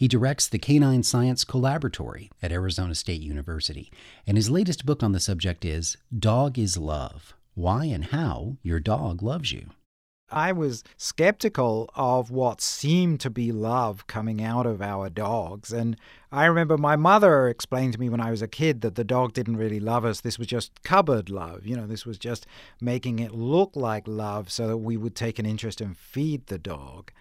He 0.00 0.08
directs 0.08 0.48
the 0.48 0.58
Canine 0.58 1.02
Science 1.02 1.44
Collaboratory 1.44 2.30
at 2.42 2.52
Arizona 2.52 2.94
State 2.94 3.20
University, 3.20 3.92
and 4.26 4.38
his 4.38 4.48
latest 4.48 4.86
book 4.86 5.02
on 5.02 5.12
the 5.12 5.20
subject 5.20 5.62
is 5.62 5.98
Dog 6.18 6.58
is 6.58 6.78
Love 6.78 7.34
Why 7.52 7.84
and 7.84 8.06
How 8.06 8.56
Your 8.62 8.80
Dog 8.80 9.22
Loves 9.22 9.52
You. 9.52 9.66
I 10.30 10.52
was 10.52 10.84
skeptical 10.96 11.90
of 11.94 12.30
what 12.30 12.62
seemed 12.62 13.20
to 13.20 13.28
be 13.28 13.52
love 13.52 14.06
coming 14.06 14.42
out 14.42 14.64
of 14.64 14.80
our 14.80 15.10
dogs. 15.10 15.70
And 15.70 15.98
I 16.32 16.46
remember 16.46 16.78
my 16.78 16.96
mother 16.96 17.46
explained 17.48 17.92
to 17.92 18.00
me 18.00 18.08
when 18.08 18.22
I 18.22 18.30
was 18.30 18.40
a 18.40 18.48
kid 18.48 18.80
that 18.80 18.94
the 18.94 19.04
dog 19.04 19.34
didn't 19.34 19.58
really 19.58 19.80
love 19.80 20.06
us. 20.06 20.22
This 20.22 20.38
was 20.38 20.46
just 20.46 20.82
cupboard 20.82 21.28
love. 21.28 21.66
You 21.66 21.76
know, 21.76 21.86
this 21.86 22.06
was 22.06 22.16
just 22.16 22.46
making 22.80 23.18
it 23.18 23.34
look 23.34 23.76
like 23.76 24.08
love 24.08 24.50
so 24.50 24.66
that 24.66 24.78
we 24.78 24.96
would 24.96 25.14
take 25.14 25.38
an 25.38 25.44
interest 25.44 25.82
and 25.82 25.94
feed 25.94 26.46
the 26.46 26.56
dog. 26.56 27.12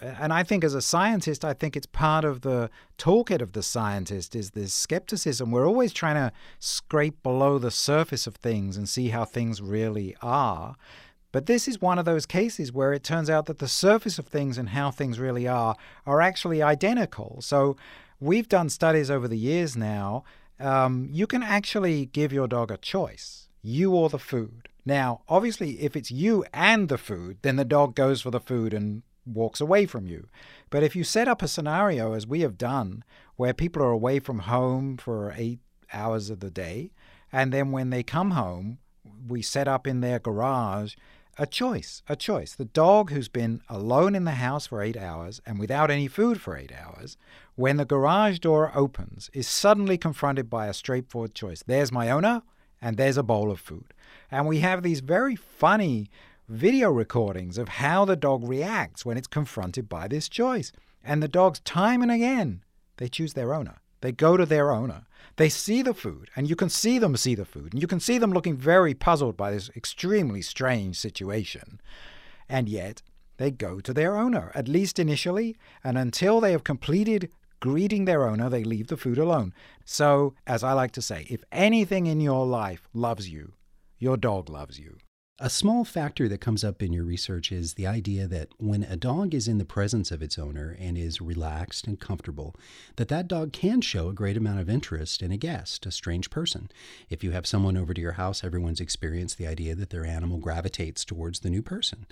And 0.00 0.30
I 0.32 0.42
think 0.42 0.62
as 0.62 0.74
a 0.74 0.82
scientist, 0.82 1.44
I 1.44 1.54
think 1.54 1.74
it's 1.74 1.86
part 1.86 2.24
of 2.24 2.42
the 2.42 2.68
toolkit 2.98 3.40
of 3.40 3.52
the 3.52 3.62
scientist 3.62 4.36
is 4.36 4.50
this 4.50 4.74
skepticism. 4.74 5.50
We're 5.50 5.66
always 5.66 5.92
trying 5.94 6.16
to 6.16 6.32
scrape 6.58 7.22
below 7.22 7.58
the 7.58 7.70
surface 7.70 8.26
of 8.26 8.36
things 8.36 8.76
and 8.76 8.86
see 8.88 9.08
how 9.08 9.24
things 9.24 9.62
really 9.62 10.14
are. 10.20 10.76
But 11.32 11.46
this 11.46 11.66
is 11.66 11.80
one 11.80 11.98
of 11.98 12.04
those 12.04 12.26
cases 12.26 12.72
where 12.72 12.92
it 12.92 13.04
turns 13.04 13.30
out 13.30 13.46
that 13.46 13.58
the 13.58 13.68
surface 13.68 14.18
of 14.18 14.26
things 14.26 14.58
and 14.58 14.70
how 14.70 14.90
things 14.90 15.18
really 15.18 15.48
are 15.48 15.76
are 16.04 16.20
actually 16.20 16.62
identical. 16.62 17.38
So 17.40 17.76
we've 18.20 18.48
done 18.48 18.68
studies 18.68 19.10
over 19.10 19.28
the 19.28 19.38
years 19.38 19.76
now. 19.76 20.24
Um, 20.60 21.08
you 21.10 21.26
can 21.26 21.42
actually 21.42 22.06
give 22.06 22.32
your 22.32 22.48
dog 22.48 22.70
a 22.70 22.76
choice, 22.76 23.48
you 23.62 23.94
or 23.94 24.10
the 24.10 24.18
food. 24.18 24.68
Now, 24.84 25.22
obviously, 25.28 25.80
if 25.80 25.96
it's 25.96 26.10
you 26.10 26.44
and 26.52 26.88
the 26.88 26.98
food, 26.98 27.38
then 27.42 27.56
the 27.56 27.64
dog 27.64 27.94
goes 27.94 28.20
for 28.20 28.30
the 28.30 28.40
food 28.40 28.72
and 28.72 29.02
walks 29.26 29.60
away 29.60 29.86
from 29.86 30.06
you. 30.06 30.28
But 30.70 30.82
if 30.82 30.96
you 30.96 31.04
set 31.04 31.28
up 31.28 31.42
a 31.42 31.48
scenario, 31.48 32.12
as 32.12 32.26
we 32.26 32.40
have 32.40 32.56
done, 32.56 33.04
where 33.36 33.52
people 33.52 33.82
are 33.82 33.90
away 33.90 34.20
from 34.20 34.40
home 34.40 34.96
for 34.96 35.34
eight 35.36 35.60
hours 35.92 36.30
of 36.30 36.40
the 36.40 36.50
day, 36.50 36.92
and 37.32 37.52
then 37.52 37.72
when 37.72 37.90
they 37.90 38.02
come 38.02 38.32
home, 38.32 38.78
we 39.28 39.42
set 39.42 39.68
up 39.68 39.86
in 39.86 40.00
their 40.00 40.18
garage 40.18 40.94
a 41.38 41.46
choice, 41.46 42.02
a 42.08 42.16
choice. 42.16 42.54
The 42.54 42.64
dog 42.64 43.10
who's 43.10 43.28
been 43.28 43.60
alone 43.68 44.14
in 44.14 44.24
the 44.24 44.32
house 44.32 44.66
for 44.66 44.80
eight 44.80 44.96
hours 44.96 45.40
and 45.44 45.58
without 45.58 45.90
any 45.90 46.08
food 46.08 46.40
for 46.40 46.56
eight 46.56 46.72
hours, 46.72 47.18
when 47.56 47.76
the 47.76 47.84
garage 47.84 48.38
door 48.38 48.72
opens, 48.74 49.30
is 49.34 49.46
suddenly 49.46 49.98
confronted 49.98 50.48
by 50.48 50.66
a 50.66 50.74
straightforward 50.74 51.34
choice. 51.34 51.62
There's 51.66 51.92
my 51.92 52.10
owner, 52.10 52.42
and 52.80 52.96
there's 52.96 53.16
a 53.16 53.22
bowl 53.22 53.50
of 53.50 53.60
food. 53.60 53.92
And 54.30 54.46
we 54.46 54.60
have 54.60 54.82
these 54.82 55.00
very 55.00 55.36
funny 55.36 56.10
video 56.48 56.90
recordings 56.90 57.58
of 57.58 57.68
how 57.68 58.04
the 58.04 58.16
dog 58.16 58.48
reacts 58.48 59.04
when 59.04 59.16
it's 59.16 59.26
confronted 59.26 59.88
by 59.88 60.08
this 60.08 60.28
choice. 60.28 60.72
And 61.02 61.22
the 61.22 61.28
dogs, 61.28 61.60
time 61.60 62.02
and 62.02 62.10
again, 62.10 62.62
they 62.98 63.08
choose 63.08 63.34
their 63.34 63.54
owner. 63.54 63.76
They 64.00 64.12
go 64.12 64.36
to 64.36 64.46
their 64.46 64.70
owner. 64.70 65.06
They 65.36 65.48
see 65.48 65.82
the 65.82 65.94
food, 65.94 66.30
and 66.36 66.48
you 66.48 66.56
can 66.56 66.68
see 66.68 66.98
them 66.98 67.16
see 67.16 67.34
the 67.34 67.44
food, 67.44 67.72
and 67.72 67.82
you 67.82 67.88
can 67.88 68.00
see 68.00 68.18
them 68.18 68.32
looking 68.32 68.56
very 68.56 68.94
puzzled 68.94 69.36
by 69.36 69.50
this 69.50 69.70
extremely 69.76 70.42
strange 70.42 70.96
situation. 70.96 71.80
And 72.48 72.68
yet, 72.68 73.02
they 73.36 73.50
go 73.50 73.80
to 73.80 73.92
their 73.92 74.16
owner, 74.16 74.50
at 74.54 74.68
least 74.68 74.98
initially, 74.98 75.56
and 75.84 75.98
until 75.98 76.40
they 76.40 76.52
have 76.52 76.64
completed 76.64 77.30
greeting 77.60 78.04
their 78.04 78.26
owner, 78.26 78.48
they 78.48 78.64
leave 78.64 78.86
the 78.88 78.96
food 78.96 79.18
alone. 79.18 79.52
So, 79.84 80.34
as 80.46 80.62
I 80.62 80.72
like 80.72 80.92
to 80.92 81.02
say, 81.02 81.26
if 81.28 81.44
anything 81.52 82.06
in 82.06 82.20
your 82.20 82.46
life 82.46 82.88
loves 82.94 83.28
you, 83.28 83.54
your 83.98 84.16
dog 84.16 84.48
loves 84.48 84.78
you. 84.78 84.98
A 85.38 85.50
small 85.50 85.84
factor 85.84 86.30
that 86.30 86.40
comes 86.40 86.64
up 86.64 86.82
in 86.82 86.94
your 86.94 87.04
research 87.04 87.52
is 87.52 87.74
the 87.74 87.86
idea 87.86 88.26
that 88.26 88.48
when 88.56 88.82
a 88.84 88.96
dog 88.96 89.34
is 89.34 89.46
in 89.46 89.58
the 89.58 89.66
presence 89.66 90.10
of 90.10 90.22
its 90.22 90.38
owner 90.38 90.74
and 90.80 90.96
is 90.96 91.20
relaxed 91.20 91.86
and 91.86 92.00
comfortable, 92.00 92.56
that 92.96 93.08
that 93.08 93.28
dog 93.28 93.52
can 93.52 93.82
show 93.82 94.08
a 94.08 94.14
great 94.14 94.38
amount 94.38 94.60
of 94.60 94.70
interest 94.70 95.20
in 95.20 95.30
a 95.30 95.36
guest, 95.36 95.84
a 95.84 95.90
strange 95.90 96.30
person. 96.30 96.70
If 97.10 97.22
you 97.22 97.32
have 97.32 97.46
someone 97.46 97.76
over 97.76 97.92
to 97.92 98.00
your 98.00 98.12
house, 98.12 98.42
everyone's 98.42 98.80
experienced 98.80 99.36
the 99.36 99.46
idea 99.46 99.74
that 99.74 99.90
their 99.90 100.06
animal 100.06 100.38
gravitates 100.38 101.04
towards 101.04 101.40
the 101.40 101.50
new 101.50 101.60
person. 101.60 102.06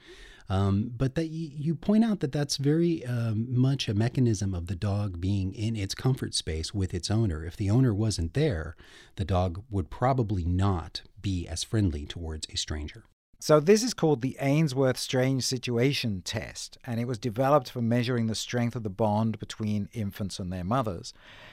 Um, 0.51 0.93
but 0.95 1.15
that 1.15 1.31
y- 1.31 1.51
you 1.57 1.75
point 1.75 2.05
out 2.05 2.21
that 2.21 2.33
that's 2.33 2.59
very 2.59 3.07
um, 3.07 3.47
much 3.49 3.89
a 3.89 3.95
mechanism 3.95 4.53
of 4.53 4.67
the 4.67 4.77
dog 4.77 5.19
being 5.19 5.55
in 5.55 5.77
its 5.77 5.95
comfort 5.95 6.35
space 6.35 6.75
with 6.75 6.93
its 6.93 7.11
owner. 7.11 7.43
If 7.43 7.57
the 7.57 7.71
owner 7.71 7.95
wasn't 7.95 8.35
there, 8.35 8.77
the 9.17 9.25
dog 9.25 9.65
would 9.71 9.89
probably 9.89 10.45
not 10.45 11.01
be 11.23 11.49
as 11.49 11.65
friendly 11.65 12.05
towards 12.05 12.47
a 12.53 12.59
stranger. 12.59 13.05
So, 13.47 13.61
this 13.61 13.83
is 13.83 13.93
called 13.93 14.23
the 14.23 14.39
Ainsworth 14.41 14.97
Strange 14.97 15.45
Situation 15.45 16.23
Test, 16.23 16.79
and 16.87 16.99
it 16.99 17.07
was 17.07 17.19
developed 17.19 17.71
for 17.71 17.83
measuring 17.83 18.27
the 18.27 18.35
strength 18.35 18.75
of 18.75 18.85
the 18.85 18.89
bond 18.89 19.39
between 19.39 19.91
infants 19.93 20.39
and 20.39 20.51
their 20.51 20.65
mothers. 20.65 21.13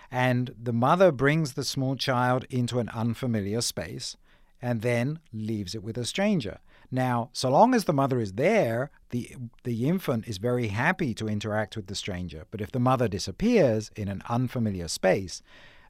And 0.10 0.56
the 0.58 0.72
mother 0.72 1.12
brings 1.12 1.52
the 1.52 1.66
small 1.66 1.98
child 1.98 2.46
into 2.50 2.80
an 2.80 2.88
unfamiliar 2.94 3.60
space 3.60 4.16
and 4.62 4.84
then 4.84 5.20
leaves 5.34 5.76
it 5.76 5.84
with 5.84 5.98
a 5.98 6.06
stranger. 6.06 6.60
Now, 6.90 7.30
so 7.34 7.50
long 7.50 7.76
as 7.76 7.84
the 7.84 7.92
mother 7.92 8.22
is 8.22 8.34
there, 8.34 8.90
the, 9.10 9.36
the 9.66 9.90
infant 9.90 10.30
is 10.30 10.38
very 10.38 10.70
happy 10.70 11.14
to 11.16 11.28
interact 11.28 11.76
with 11.76 11.88
the 11.88 11.96
stranger. 11.96 12.46
But 12.52 12.62
if 12.62 12.72
the 12.72 12.80
mother 12.80 13.10
disappears 13.10 13.92
in 13.98 14.08
an 14.08 14.24
unfamiliar 14.30 14.88
space, 14.88 15.42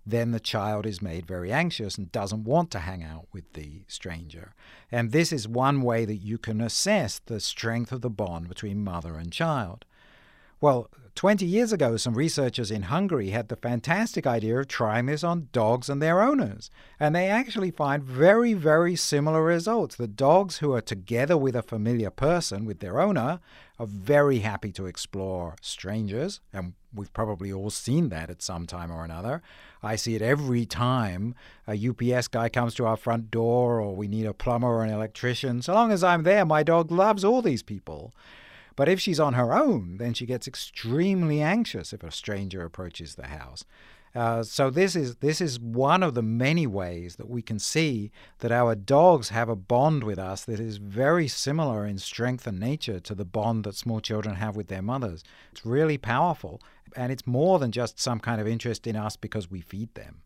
then 0.05 0.31
the 0.31 0.39
child 0.39 0.85
is 0.85 1.01
made 1.01 1.25
very 1.25 1.51
anxious 1.51 1.97
and 1.97 2.11
doesn't 2.11 2.43
want 2.43 2.71
to 2.71 2.79
hang 2.79 3.03
out 3.03 3.27
with 3.31 3.53
the 3.53 3.83
stranger. 3.87 4.53
And 4.91 5.11
this 5.11 5.31
is 5.31 5.47
one 5.47 5.81
way 5.81 6.05
that 6.05 6.17
you 6.17 6.37
can 6.37 6.61
assess 6.61 7.19
the 7.19 7.39
strength 7.39 7.91
of 7.91 8.01
the 8.01 8.09
bond 8.09 8.49
between 8.49 8.83
mother 8.83 9.15
and 9.15 9.31
child. 9.31 9.85
Well, 10.59 10.89
20 11.15 11.45
years 11.45 11.73
ago, 11.73 11.97
some 11.97 12.13
researchers 12.13 12.71
in 12.71 12.83
Hungary 12.83 13.31
had 13.31 13.49
the 13.49 13.55
fantastic 13.55 14.25
idea 14.25 14.59
of 14.59 14.67
trying 14.67 15.07
this 15.07 15.23
on 15.23 15.49
dogs 15.51 15.89
and 15.89 16.01
their 16.01 16.21
owners. 16.21 16.71
And 16.99 17.15
they 17.15 17.27
actually 17.27 17.71
find 17.71 18.03
very, 18.03 18.53
very 18.53 18.95
similar 18.95 19.43
results. 19.43 19.95
The 19.95 20.07
dogs 20.07 20.59
who 20.59 20.73
are 20.73 20.81
together 20.81 21.37
with 21.37 21.55
a 21.55 21.61
familiar 21.61 22.11
person, 22.11 22.65
with 22.65 22.79
their 22.79 22.99
owner, 22.99 23.39
are 23.77 23.85
very 23.85 24.39
happy 24.39 24.71
to 24.73 24.85
explore 24.85 25.55
strangers. 25.61 26.39
And 26.53 26.73
we've 26.93 27.13
probably 27.13 27.51
all 27.51 27.69
seen 27.69 28.09
that 28.09 28.29
at 28.29 28.41
some 28.41 28.65
time 28.65 28.91
or 28.91 29.03
another. 29.03 29.41
I 29.83 29.95
see 29.95 30.15
it 30.15 30.21
every 30.21 30.65
time 30.65 31.35
a 31.67 31.73
UPS 31.73 32.27
guy 32.27 32.49
comes 32.49 32.75
to 32.75 32.85
our 32.85 32.97
front 32.97 33.31
door 33.31 33.79
or 33.79 33.95
we 33.95 34.07
need 34.07 34.25
a 34.25 34.33
plumber 34.33 34.67
or 34.67 34.83
an 34.83 34.93
electrician. 34.93 35.61
So 35.61 35.73
long 35.73 35.91
as 35.91 36.03
I'm 36.03 36.23
there, 36.23 36.45
my 36.45 36.63
dog 36.63 36.91
loves 36.91 37.23
all 37.23 37.41
these 37.41 37.63
people. 37.63 38.13
But 38.75 38.89
if 38.89 38.99
she's 38.99 39.19
on 39.19 39.33
her 39.33 39.53
own, 39.53 39.97
then 39.97 40.13
she 40.13 40.25
gets 40.25 40.47
extremely 40.47 41.41
anxious 41.41 41.93
if 41.93 42.03
a 42.03 42.11
stranger 42.11 42.63
approaches 42.63 43.15
the 43.15 43.27
house. 43.27 43.65
Uh, 44.13 44.43
so 44.43 44.69
this 44.69 44.93
is 44.95 45.15
this 45.17 45.39
is 45.39 45.57
one 45.59 46.03
of 46.03 46.15
the 46.15 46.21
many 46.21 46.67
ways 46.67 47.15
that 47.15 47.29
we 47.29 47.41
can 47.41 47.57
see 47.57 48.11
that 48.39 48.51
our 48.51 48.75
dogs 48.75 49.29
have 49.29 49.47
a 49.47 49.55
bond 49.55 50.03
with 50.03 50.19
us 50.19 50.43
that 50.43 50.59
is 50.59 50.77
very 50.77 51.29
similar 51.29 51.85
in 51.85 51.97
strength 51.97 52.45
and 52.45 52.59
nature 52.59 52.99
to 52.99 53.15
the 53.15 53.23
bond 53.23 53.63
that 53.63 53.75
small 53.75 54.01
children 54.01 54.35
have 54.35 54.57
with 54.57 54.67
their 54.67 54.81
mothers. 54.81 55.23
It's 55.53 55.65
really 55.65 55.97
powerful, 55.97 56.61
and 56.95 57.11
it's 57.11 57.27
more 57.27 57.59
than 57.59 57.71
just 57.71 57.99
some 57.99 58.19
kind 58.19 58.41
of 58.41 58.47
interest 58.47 58.87
in 58.87 58.95
us 58.95 59.15
because 59.15 59.49
we 59.49 59.61
feed 59.61 59.93
them. 59.95 60.21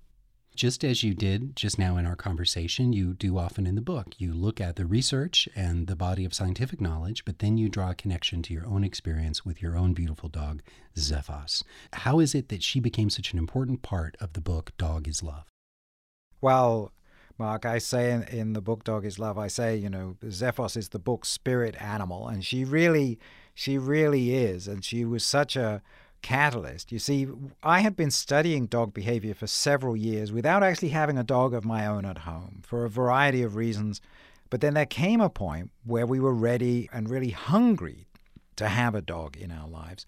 Just 0.56 0.86
as 0.86 1.04
you 1.04 1.14
did 1.14 1.54
just 1.58 1.78
now 1.78 1.98
in 1.98 2.06
our 2.06 2.16
conversation, 2.16 2.94
you 2.94 3.14
do 3.14 3.38
often 3.38 3.68
in 3.68 3.76
the 3.76 3.82
book. 3.82 4.16
You 4.18 4.34
look 4.34 4.62
at 4.62 4.78
the 4.78 4.86
research 4.86 5.50
and 5.54 5.88
the 5.88 5.98
body 5.98 6.24
of 6.24 6.34
scientific 6.34 6.80
knowledge, 6.80 7.26
but 7.26 7.40
then 7.40 7.58
you 7.58 7.68
draw 7.68 7.90
a 7.90 7.96
connection 7.96 8.42
to 8.44 8.54
your 8.54 8.66
own 8.66 8.82
experience 8.86 9.44
with 9.44 9.62
your 9.62 9.78
own 9.78 9.94
beautiful 9.94 10.30
dog, 10.30 10.62
Xephos. 10.96 11.62
How 11.92 12.20
is 12.20 12.34
it 12.34 12.48
that 12.48 12.64
she 12.64 12.80
became 12.80 13.10
such 13.10 13.34
an 13.34 13.38
important 13.38 13.82
part 13.82 14.16
of 14.22 14.32
the 14.32 14.40
book, 14.40 14.72
Dog 14.78 15.10
is 15.10 15.22
Love? 15.22 15.44
Well, 16.40 16.94
Mark, 17.38 17.66
I 17.66 17.80
say 17.80 18.14
in, 18.14 18.24
in 18.24 18.54
the 18.54 18.62
book 18.62 18.86
Dog 18.86 19.06
is 19.06 19.20
Love, 19.20 19.38
I 19.38 19.48
say, 19.48 19.76
you 19.76 19.90
know, 19.90 20.16
Xephos 20.24 20.78
is 20.78 20.90
the 20.90 21.00
book's 21.00 21.28
spirit 21.28 21.76
animal, 21.82 22.30
and 22.30 22.46
she 22.46 22.64
really, 22.64 23.20
she 23.54 23.78
really 23.78 24.34
is. 24.34 24.70
And 24.70 24.86
she 24.86 25.04
was 25.04 25.26
such 25.26 25.58
a 25.58 25.82
catalyst. 26.22 26.92
You 26.92 27.00
see, 27.00 27.28
I 27.64 27.82
had 27.82 27.96
been 27.96 28.12
studying 28.12 28.66
dog 28.66 28.94
behavior 28.94 29.34
for 29.34 29.48
several 29.48 29.96
years 29.96 30.32
without 30.32 30.64
actually 30.64 30.90
having 30.90 31.18
a 31.18 31.24
dog 31.24 31.54
of 31.54 31.66
my 31.66 31.86
own 31.86 32.06
at 32.06 32.20
home 32.20 32.62
for 32.66 32.86
a 32.86 32.90
variety 32.90 33.42
of 33.44 33.56
reasons. 33.56 34.02
But 34.50 34.62
then 34.62 34.74
there 34.74 34.86
came 34.86 35.22
a 35.22 35.30
point 35.30 35.72
where 35.84 36.06
we 36.06 36.20
were 36.20 36.34
ready 36.34 36.90
and 36.94 37.10
really 37.10 37.32
hungry 37.32 38.08
to 38.56 38.68
have 38.68 38.96
a 38.96 39.02
dog 39.02 39.36
in 39.38 39.52
our 39.52 39.68
lives. 39.68 40.06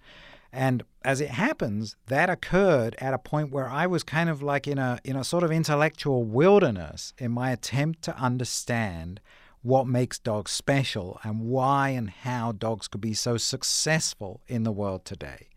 And 0.52 0.84
as 1.04 1.22
it 1.22 1.30
happens, 1.30 1.96
that 2.08 2.30
occurred 2.30 2.96
at 3.00 3.13
a 3.13 3.20
point 3.20 3.52
where 3.52 3.70
I 3.70 3.86
was 3.86 4.04
kind 4.04 4.30
of 4.30 4.41
like 4.41 4.67
in 4.67 4.78
a 4.78 5.00
in 5.04 5.15
a 5.15 5.24
sort 5.24 5.43
of 5.43 5.52
intellectual 5.52 6.24
wilderness 6.24 7.13
in 7.17 7.32
my 7.32 7.52
attempt 7.52 8.02
to 8.04 8.17
understand 8.17 9.20
what 9.62 9.88
makes 9.88 10.17
dogs 10.17 10.52
special 10.52 11.20
and 11.24 11.41
why 11.41 11.89
and 11.89 12.10
how 12.10 12.54
dogs 12.54 12.88
could 12.88 13.02
be 13.02 13.13
so 13.13 13.38
successful 13.38 14.41
in 14.48 14.63
the 14.63 14.72
world 14.72 15.04
today. 15.04 15.50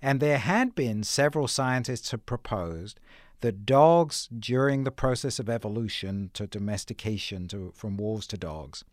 And 0.00 0.20
there 0.20 0.38
had 0.38 0.74
been 0.74 1.02
several 1.02 1.48
scientists 1.48 2.10
who 2.10 2.18
proposed 2.18 3.00
that 3.40 3.66
dogs, 3.66 4.28
during 4.36 4.84
the 4.84 4.90
process 4.90 5.38
of 5.38 5.48
evolution 5.48 6.30
to 6.34 6.46
domestication 6.46 7.48
to, 7.48 7.72
from 7.74 7.96
wolves 7.96 8.26
to 8.28 8.36
dogs, 8.36 8.84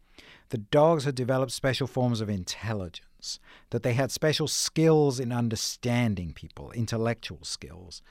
the 0.50 0.58
dogs 0.58 1.06
had 1.06 1.16
developed 1.16 1.52
special 1.52 1.88
forms 1.88 2.22
of 2.22 2.30
intelligence, 2.30 3.40
that 3.72 3.84
they 3.84 3.94
had 3.94 4.12
special 4.12 4.48
skills 4.48 5.20
in 5.20 5.32
understanding 5.32 6.34
people, 6.34 6.72
intellectual 6.72 7.40
skills. 7.44 8.02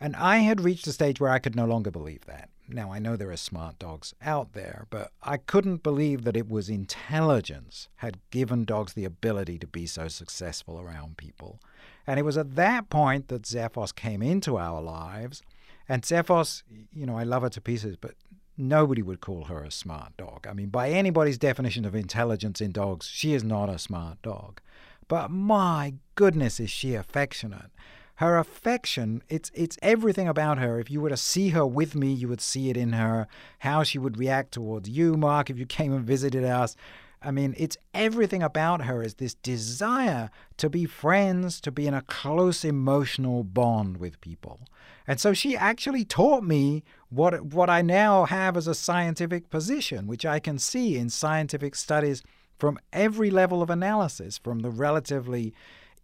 And 0.00 0.14
I 0.16 0.38
had 0.38 0.60
reached 0.60 0.86
a 0.86 0.92
stage 0.92 1.20
where 1.20 1.30
I 1.30 1.38
could 1.38 1.56
no 1.56 1.64
longer 1.64 1.90
believe 1.90 2.26
that. 2.26 2.50
Now, 2.68 2.92
I 2.92 2.98
know 2.98 3.16
there 3.16 3.30
are 3.30 3.36
smart 3.36 3.78
dogs 3.78 4.14
out 4.22 4.52
there, 4.52 4.86
but 4.90 5.12
I 5.22 5.36
couldn't 5.36 5.82
believe 5.82 6.24
that 6.24 6.36
it 6.36 6.48
was 6.48 6.68
intelligence 6.68 7.88
had 7.96 8.18
given 8.30 8.64
dogs 8.64 8.92
the 8.92 9.04
ability 9.04 9.58
to 9.58 9.66
be 9.66 9.86
so 9.86 10.08
successful 10.08 10.80
around 10.80 11.16
people. 11.16 11.60
And 12.06 12.18
it 12.18 12.24
was 12.24 12.36
at 12.36 12.56
that 12.56 12.90
point 12.90 13.28
that 13.28 13.42
Xephos 13.42 13.94
came 13.94 14.22
into 14.22 14.58
our 14.58 14.82
lives. 14.82 15.42
And 15.88 16.02
Xephos, 16.02 16.62
you 16.92 17.06
know, 17.06 17.16
I 17.16 17.24
love 17.24 17.42
her 17.42 17.48
to 17.50 17.60
pieces, 17.60 17.96
but 17.96 18.14
nobody 18.56 19.02
would 19.02 19.20
call 19.20 19.44
her 19.44 19.62
a 19.62 19.70
smart 19.70 20.16
dog. 20.16 20.46
I 20.48 20.52
mean, 20.52 20.68
by 20.68 20.90
anybody's 20.90 21.38
definition 21.38 21.84
of 21.84 21.94
intelligence 21.94 22.60
in 22.60 22.72
dogs, 22.72 23.06
she 23.06 23.34
is 23.34 23.42
not 23.44 23.68
a 23.68 23.78
smart 23.78 24.20
dog. 24.22 24.60
but 25.08 25.30
my 25.30 25.94
goodness, 26.14 26.58
is 26.58 26.70
she 26.70 26.94
affectionate. 26.94 27.70
Her 28.16 28.38
affection, 28.38 29.22
it's 29.28 29.50
it's 29.54 29.76
everything 29.82 30.28
about 30.28 30.58
her. 30.58 30.78
If 30.78 30.90
you 30.90 31.00
were 31.00 31.10
to 31.10 31.16
see 31.16 31.50
her 31.50 31.66
with 31.66 31.94
me, 31.94 32.12
you 32.12 32.28
would 32.28 32.40
see 32.40 32.70
it 32.70 32.76
in 32.76 32.92
her. 32.92 33.26
How 33.60 33.82
she 33.82 33.98
would 33.98 34.18
react 34.18 34.52
towards 34.52 34.88
you, 34.88 35.16
Mark, 35.16 35.50
if 35.50 35.58
you 35.58 35.66
came 35.66 35.92
and 35.92 36.04
visited 36.04 36.44
us. 36.44 36.76
I 37.24 37.30
mean, 37.30 37.54
it's 37.56 37.76
everything 37.94 38.42
about 38.42 38.84
her 38.84 39.02
is 39.02 39.14
this 39.14 39.34
desire 39.34 40.30
to 40.56 40.68
be 40.68 40.86
friends, 40.86 41.60
to 41.62 41.70
be 41.70 41.86
in 41.86 41.94
a 41.94 42.02
close 42.02 42.64
emotional 42.64 43.44
bond 43.44 43.98
with 43.98 44.20
people. 44.20 44.60
And 45.06 45.20
so 45.20 45.32
she 45.32 45.56
actually 45.56 46.04
taught 46.04 46.44
me 46.44 46.84
what 47.08 47.46
what 47.46 47.68
I 47.68 47.82
now 47.82 48.24
have 48.24 48.56
as 48.56 48.66
a 48.66 48.74
scientific 48.74 49.50
position, 49.50 50.06
which 50.06 50.24
I 50.24 50.38
can 50.38 50.58
see 50.58 50.96
in 50.96 51.10
scientific 51.10 51.74
studies 51.74 52.22
from 52.58 52.78
every 52.92 53.30
level 53.30 53.62
of 53.62 53.70
analysis, 53.70 54.38
from 54.38 54.60
the 54.60 54.70
relatively 54.70 55.52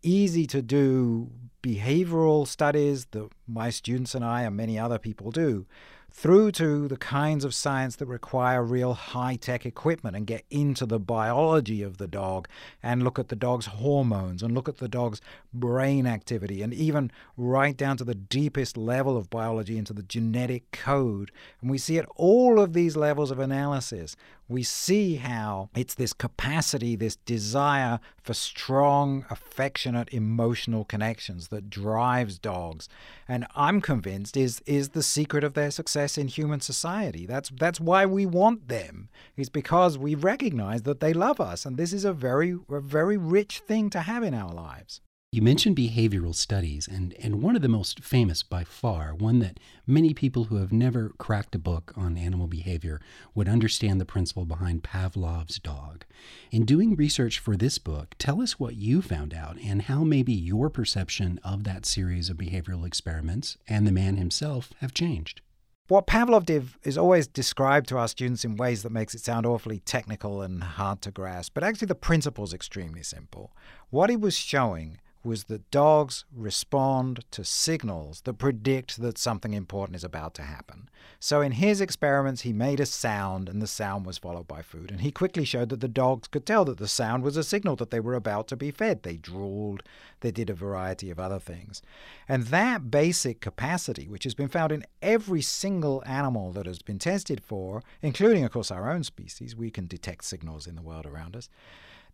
easy 0.02 0.46
to 0.46 0.62
do 0.62 1.30
behavioral 1.62 2.46
studies 2.46 3.06
that 3.12 3.28
my 3.46 3.70
students 3.70 4.14
and 4.14 4.24
I 4.24 4.42
and 4.42 4.56
many 4.56 4.78
other 4.78 4.98
people 4.98 5.30
do, 5.30 5.66
through 6.10 6.50
to 6.50 6.88
the 6.88 6.96
kinds 6.96 7.44
of 7.44 7.54
science 7.54 7.96
that 7.96 8.06
require 8.06 8.62
real 8.62 8.94
high 8.94 9.36
tech 9.36 9.64
equipment 9.64 10.16
and 10.16 10.26
get 10.26 10.44
into 10.50 10.84
the 10.86 10.98
biology 10.98 11.82
of 11.82 11.98
the 11.98 12.08
dog 12.08 12.48
and 12.82 13.02
look 13.02 13.18
at 13.18 13.28
the 13.28 13.36
dog's 13.36 13.66
hormones 13.66 14.42
and 14.42 14.54
look 14.54 14.68
at 14.68 14.78
the 14.78 14.88
dog's 14.88 15.20
brain 15.52 16.06
activity 16.06 16.62
and 16.62 16.74
even 16.74 17.10
right 17.36 17.76
down 17.76 17.96
to 17.96 18.04
the 18.04 18.14
deepest 18.14 18.76
level 18.76 19.16
of 19.16 19.30
biology 19.30 19.78
into 19.78 19.92
the 19.92 20.02
genetic 20.02 20.70
code. 20.72 21.30
And 21.60 21.70
we 21.70 21.78
see 21.78 21.98
at 21.98 22.08
all 22.16 22.58
of 22.58 22.72
these 22.72 22.96
levels 22.96 23.30
of 23.30 23.38
analysis 23.38 24.16
we 24.48 24.62
see 24.62 25.16
how 25.16 25.68
it's 25.76 25.94
this 25.94 26.14
capacity, 26.14 26.96
this 26.96 27.16
desire 27.16 28.00
for 28.22 28.32
strong, 28.32 29.26
affectionate, 29.28 30.08
emotional 30.10 30.84
connections 30.84 31.48
that 31.48 31.68
drives 31.68 32.38
dogs, 32.38 32.88
and 33.28 33.46
I'm 33.54 33.82
convinced 33.82 34.36
is 34.36 34.62
is 34.64 34.90
the 34.90 35.02
secret 35.02 35.44
of 35.44 35.52
their 35.52 35.70
success 35.70 35.97
in 36.18 36.28
human 36.28 36.60
society. 36.60 37.26
That's 37.26 37.50
that's 37.50 37.80
why 37.80 38.06
we 38.06 38.26
want 38.26 38.68
them. 38.68 39.08
Is 39.36 39.48
because 39.48 39.98
we 39.98 40.14
recognize 40.14 40.82
that 40.82 41.00
they 41.00 41.12
love 41.12 41.40
us, 41.40 41.66
and 41.66 41.76
this 41.76 41.92
is 41.92 42.04
a 42.04 42.12
very 42.12 42.58
a 42.70 42.80
very 42.80 43.16
rich 43.16 43.60
thing 43.60 43.90
to 43.90 44.00
have 44.02 44.22
in 44.22 44.34
our 44.34 44.52
lives. 44.52 45.00
You 45.30 45.42
mentioned 45.42 45.76
behavioral 45.76 46.34
studies, 46.34 46.88
and, 46.88 47.12
and 47.22 47.42
one 47.42 47.54
of 47.54 47.60
the 47.60 47.68
most 47.68 48.02
famous 48.02 48.42
by 48.42 48.64
far, 48.64 49.14
one 49.14 49.40
that 49.40 49.60
many 49.86 50.14
people 50.14 50.44
who 50.44 50.56
have 50.56 50.72
never 50.72 51.10
cracked 51.18 51.54
a 51.54 51.58
book 51.58 51.92
on 51.94 52.16
animal 52.16 52.46
behavior 52.46 52.98
would 53.34 53.46
understand 53.46 54.00
the 54.00 54.06
principle 54.06 54.46
behind 54.46 54.84
Pavlov's 54.84 55.58
dog. 55.58 56.06
In 56.50 56.64
doing 56.64 56.96
research 56.96 57.40
for 57.40 57.58
this 57.58 57.76
book, 57.76 58.14
tell 58.18 58.40
us 58.40 58.58
what 58.58 58.76
you 58.76 59.02
found 59.02 59.34
out 59.34 59.58
and 59.60 59.82
how 59.82 60.02
maybe 60.02 60.32
your 60.32 60.70
perception 60.70 61.38
of 61.44 61.64
that 61.64 61.84
series 61.84 62.30
of 62.30 62.38
behavioral 62.38 62.86
experiments 62.86 63.58
and 63.68 63.86
the 63.86 63.92
man 63.92 64.16
himself 64.16 64.72
have 64.80 64.94
changed. 64.94 65.42
What 65.88 66.06
Pavlov 66.06 66.44
did 66.44 66.68
is 66.82 66.98
always 66.98 67.26
described 67.26 67.88
to 67.88 67.96
our 67.96 68.08
students 68.08 68.44
in 68.44 68.56
ways 68.56 68.82
that 68.82 68.92
makes 68.92 69.14
it 69.14 69.22
sound 69.22 69.46
awfully 69.46 69.78
technical 69.78 70.42
and 70.42 70.62
hard 70.62 71.00
to 71.00 71.10
grasp, 71.10 71.54
but 71.54 71.64
actually 71.64 71.86
the 71.86 71.94
principle 71.94 72.44
is 72.44 72.52
extremely 72.52 73.02
simple. 73.02 73.56
What 73.88 74.10
he 74.10 74.16
was 74.16 74.36
showing 74.36 74.98
was 75.28 75.44
that 75.44 75.70
dogs 75.70 76.24
respond 76.34 77.22
to 77.30 77.44
signals 77.44 78.22
that 78.22 78.34
predict 78.34 79.00
that 79.00 79.18
something 79.18 79.52
important 79.52 79.94
is 79.94 80.02
about 80.02 80.32
to 80.34 80.42
happen. 80.42 80.88
So 81.20 81.42
in 81.42 81.52
his 81.52 81.82
experiments, 81.82 82.40
he 82.42 82.52
made 82.52 82.80
a 82.80 82.86
sound, 82.86 83.48
and 83.48 83.60
the 83.60 83.66
sound 83.66 84.06
was 84.06 84.16
followed 84.16 84.48
by 84.48 84.62
food. 84.62 84.90
And 84.90 85.02
he 85.02 85.12
quickly 85.12 85.44
showed 85.44 85.68
that 85.68 85.80
the 85.80 85.86
dogs 85.86 86.28
could 86.28 86.46
tell 86.46 86.64
that 86.64 86.78
the 86.78 86.88
sound 86.88 87.22
was 87.22 87.36
a 87.36 87.44
signal 87.44 87.76
that 87.76 87.90
they 87.90 88.00
were 88.00 88.14
about 88.14 88.48
to 88.48 88.56
be 88.56 88.70
fed. 88.70 89.02
They 89.02 89.16
drooled, 89.16 89.82
they 90.20 90.30
did 90.30 90.48
a 90.48 90.54
variety 90.54 91.10
of 91.10 91.20
other 91.20 91.38
things. 91.38 91.82
And 92.26 92.44
that 92.44 92.90
basic 92.90 93.40
capacity, 93.40 94.08
which 94.08 94.24
has 94.24 94.34
been 94.34 94.48
found 94.48 94.72
in 94.72 94.86
every 95.02 95.42
single 95.42 96.02
animal 96.06 96.52
that 96.52 96.66
has 96.66 96.80
been 96.80 96.98
tested 96.98 97.42
for, 97.42 97.82
including, 98.00 98.44
of 98.44 98.52
course, 98.52 98.70
our 98.70 98.90
own 98.90 99.04
species, 99.04 99.54
we 99.54 99.70
can 99.70 99.86
detect 99.86 100.24
signals 100.24 100.66
in 100.66 100.74
the 100.74 100.82
world 100.82 101.04
around 101.04 101.36
us 101.36 101.50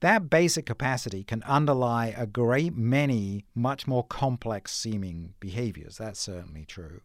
that 0.01 0.31
basic 0.31 0.67
capacity 0.67 1.25
can 1.25 1.43
underlie 1.45 2.15
a 2.17 2.27
great 2.27 2.77
many 2.77 3.45
much 3.55 3.87
more 3.87 4.05
complex 4.05 4.73
seeming 4.73 5.35
behaviors. 5.41 5.99
That's 5.99 6.21
certainly 6.21 6.65
true. 6.65 7.01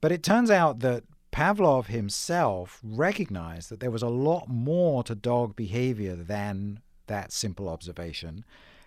But 0.00 0.12
it 0.12 0.22
turns 0.22 0.50
out 0.50 0.80
that 0.80 1.04
Pavlov 1.32 1.86
himself 1.86 2.80
recognized 2.82 3.70
that 3.70 3.80
there 3.80 3.90
was 3.90 4.02
a 4.02 4.08
lot 4.08 4.48
more 4.48 5.04
to 5.04 5.14
dog 5.14 5.54
behavior 5.54 6.16
than 6.16 6.80
that 7.06 7.32
simple 7.32 7.68
observation. 7.68 8.44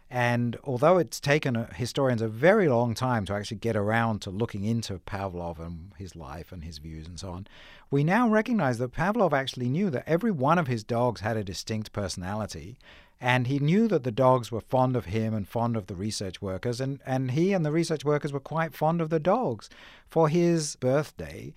And 0.10 0.58
although 0.64 1.00
it's 1.00 1.20
taken 1.20 1.56
uh, 1.56 1.74
historians 1.74 2.22
a 2.22 2.28
very 2.28 2.68
long 2.70 2.94
time 2.94 3.26
to 3.26 3.34
actually 3.34 3.58
get 3.58 3.76
around 3.76 4.22
to 4.22 4.30
looking 4.30 4.64
into 4.64 5.00
Pavlov 5.00 5.58
and 5.60 5.92
his 5.98 6.16
life 6.16 6.52
and 6.52 6.64
his 6.64 6.78
views 6.78 7.08
and 7.08 7.20
so 7.20 7.32
on, 7.32 7.48
we 7.90 8.04
now 8.04 8.30
recognize 8.30 8.78
that 8.78 8.94
Pavlov 8.94 9.34
actually 9.34 9.70
knew 9.70 9.90
that 9.90 10.08
every 10.08 10.30
one 10.30 10.60
of 10.60 10.68
his 10.68 10.84
dogs 10.84 11.22
had 11.22 11.36
a 11.36 11.44
distinct 11.44 11.94
personality 11.94 12.78
and 13.24 13.48
he 13.48 13.58
knew 13.58 13.88
that 13.88 14.04
the 14.04 14.12
dogs 14.12 14.52
were 14.52 14.60
fond 14.60 14.98
of 14.98 15.06
him 15.06 15.34
and 15.34 15.48
fond 15.48 15.78
of 15.78 15.88
the 15.88 15.96
research 15.96 16.42
workers, 16.42 16.82
and, 16.82 17.00
and 17.06 17.32
he 17.32 17.54
and 17.54 17.66
the 17.66 17.72
research 17.72 18.04
workers 18.04 18.34
were 18.34 18.40
quite 18.42 18.76
fond 18.76 19.00
of 19.00 19.10
the 19.10 19.18
dogs. 19.18 19.70
For 20.10 20.28
his 20.28 20.76
birthday, 20.76 21.54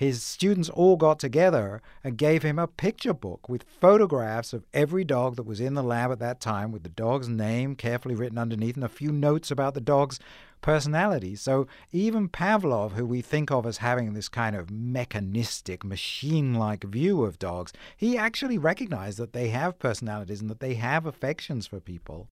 his 0.00 0.22
students 0.22 0.70
all 0.70 0.96
got 0.96 1.18
together 1.18 1.82
and 2.02 2.16
gave 2.16 2.42
him 2.42 2.58
a 2.58 2.66
picture 2.66 3.12
book 3.12 3.50
with 3.50 3.66
photographs 3.68 4.54
of 4.54 4.64
every 4.72 5.04
dog 5.04 5.36
that 5.36 5.44
was 5.44 5.60
in 5.60 5.74
the 5.74 5.82
lab 5.82 6.10
at 6.10 6.18
that 6.20 6.40
time, 6.40 6.72
with 6.72 6.84
the 6.84 6.88
dog's 6.88 7.28
name 7.28 7.76
carefully 7.76 8.14
written 8.14 8.38
underneath 8.38 8.76
and 8.76 8.84
a 8.84 8.88
few 8.88 9.12
notes 9.12 9.50
about 9.50 9.74
the 9.74 9.80
dog's 9.82 10.18
personality. 10.62 11.36
So 11.36 11.66
even 11.92 12.30
Pavlov, 12.30 12.92
who 12.92 13.04
we 13.04 13.20
think 13.20 13.50
of 13.50 13.66
as 13.66 13.76
having 13.76 14.14
this 14.14 14.30
kind 14.30 14.56
of 14.56 14.70
mechanistic, 14.70 15.84
machine 15.84 16.54
like 16.54 16.84
view 16.84 17.22
of 17.22 17.38
dogs, 17.38 17.70
he 17.94 18.16
actually 18.16 18.56
recognized 18.56 19.18
that 19.18 19.34
they 19.34 19.50
have 19.50 19.78
personalities 19.78 20.40
and 20.40 20.48
that 20.48 20.60
they 20.60 20.76
have 20.76 21.04
affections 21.04 21.66
for 21.66 21.78
people. 21.78 22.30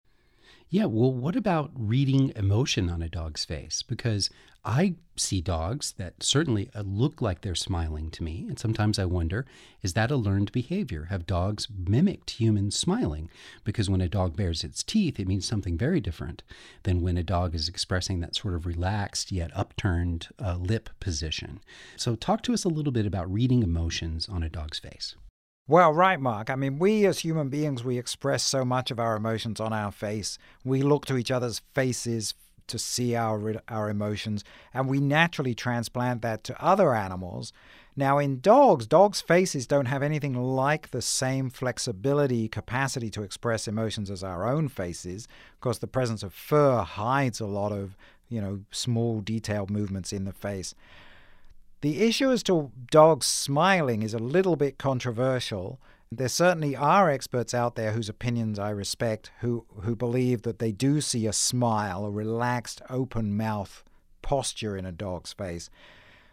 Yeah, 0.70 0.86
well, 0.86 1.14
what 1.14 1.36
about 1.36 1.72
reading 1.76 2.34
emotion 2.36 2.90
on 2.90 3.02
a 3.02 3.10
dog's 3.10 3.46
face? 3.46 3.84
Because 3.84 4.32
I 4.66 4.96
see 5.16 5.40
dogs 5.40 5.94
that 5.94 6.24
certainly 6.24 6.72
uh, 6.74 6.82
look 6.82 7.22
like 7.22 7.42
they're 7.42 7.54
smiling 7.54 8.10
to 8.12 8.24
me, 8.24 8.46
and 8.50 8.58
sometimes 8.58 8.98
I 8.98 9.06
wonder 9.06 9.46
is 9.84 9.94
that 9.94 10.10
a 10.10 10.18
learned 10.18 10.52
behavior? 10.52 11.06
Have 11.06 11.28
dogs 11.28 11.68
mimicked 11.70 12.32
humans 12.32 12.76
smiling? 12.76 13.30
Because 13.64 13.92
when 13.92 14.02
a 14.02 14.10
dog 14.10 14.36
bares 14.36 14.64
its 14.64 14.82
teeth, 14.82 15.20
it 15.20 15.28
means 15.28 15.48
something 15.48 15.78
very 15.78 16.02
different 16.02 16.42
than 16.82 17.02
when 17.02 17.18
a 17.18 17.24
dog 17.24 17.54
is 17.54 17.70
expressing 17.70 18.20
that 18.22 18.36
sort 18.36 18.56
of 18.56 18.66
relaxed 18.66 19.32
yet 19.32 19.52
upturned 19.56 20.30
uh, 20.44 20.58
lip 20.58 20.90
position. 21.00 21.60
So, 21.96 22.16
talk 22.16 22.42
to 22.44 22.54
us 22.54 22.66
a 22.66 22.70
little 22.70 22.92
bit 22.92 23.06
about 23.06 23.32
reading 23.32 23.62
emotions 23.62 24.28
on 24.28 24.42
a 24.42 24.50
dog's 24.50 24.80
face. 24.80 25.16
Well, 25.68 25.94
right, 25.94 26.20
Mark. 26.20 26.52
I 26.52 26.56
mean, 26.56 26.78
we 26.78 27.08
as 27.08 27.20
human 27.20 27.50
beings, 27.50 27.84
we 27.84 27.98
express 27.98 28.44
so 28.44 28.64
much 28.64 28.92
of 28.92 29.00
our 29.00 29.16
emotions 29.16 29.60
on 29.60 29.74
our 29.74 29.92
face. 29.92 30.38
We 30.64 30.84
look 30.84 31.08
to 31.08 31.18
each 31.18 31.32
other's 31.32 31.62
faces 31.74 32.36
to 32.68 32.78
see 32.78 33.16
our 33.16 33.62
our 33.68 33.90
emotions, 33.90 34.44
and 34.76 34.88
we 34.88 35.00
naturally 35.00 35.56
transplant 35.56 36.22
that 36.22 36.44
to 36.46 36.64
other 36.64 36.94
animals. 36.94 37.52
Now, 37.96 38.20
in 38.20 38.42
dogs, 38.42 38.86
dogs' 38.86 39.22
faces 39.22 39.66
don't 39.66 39.86
have 39.88 40.04
anything 40.04 40.34
like 40.36 40.92
the 40.92 41.02
same 41.02 41.50
flexibility, 41.50 42.48
capacity 42.48 43.10
to 43.12 43.24
express 43.24 43.68
emotions 43.68 44.12
as 44.12 44.24
our 44.24 44.48
own 44.48 44.68
faces. 44.68 45.28
because 45.60 45.80
the 45.80 45.88
presence 45.88 46.22
of 46.22 46.32
fur 46.34 46.82
hides 46.82 47.40
a 47.40 47.48
lot 47.48 47.72
of, 47.72 47.96
you 48.30 48.40
know, 48.40 48.62
small 48.70 49.20
detailed 49.22 49.72
movements 49.72 50.14
in 50.14 50.26
the 50.26 50.34
face. 50.34 50.76
The 51.86 52.02
issue 52.02 52.32
as 52.32 52.42
to 52.46 52.72
dogs 52.90 53.28
smiling 53.28 54.02
is 54.02 54.16
a 54.16 54.18
little 54.18 54.56
bit 54.56 54.80
controversial. 54.80 55.80
There 56.12 56.28
certainly 56.28 56.76
are 56.76 57.12
experts 57.12 57.54
out 57.54 57.76
there 57.76 57.92
whose 57.92 58.10
opinions 58.10 58.58
I 58.58 58.72
respect 58.72 59.30
who, 59.42 59.68
who 59.84 59.96
believe 59.96 60.42
that 60.42 60.58
they 60.58 60.72
do 60.72 61.00
see 61.00 61.28
a 61.28 61.32
smile, 61.32 62.04
a 62.04 62.10
relaxed, 62.10 62.82
open 62.90 63.38
mouth 63.38 63.84
posture 64.24 64.76
in 64.76 64.84
a 64.84 64.92
dog's 64.92 65.34
face. 65.34 65.70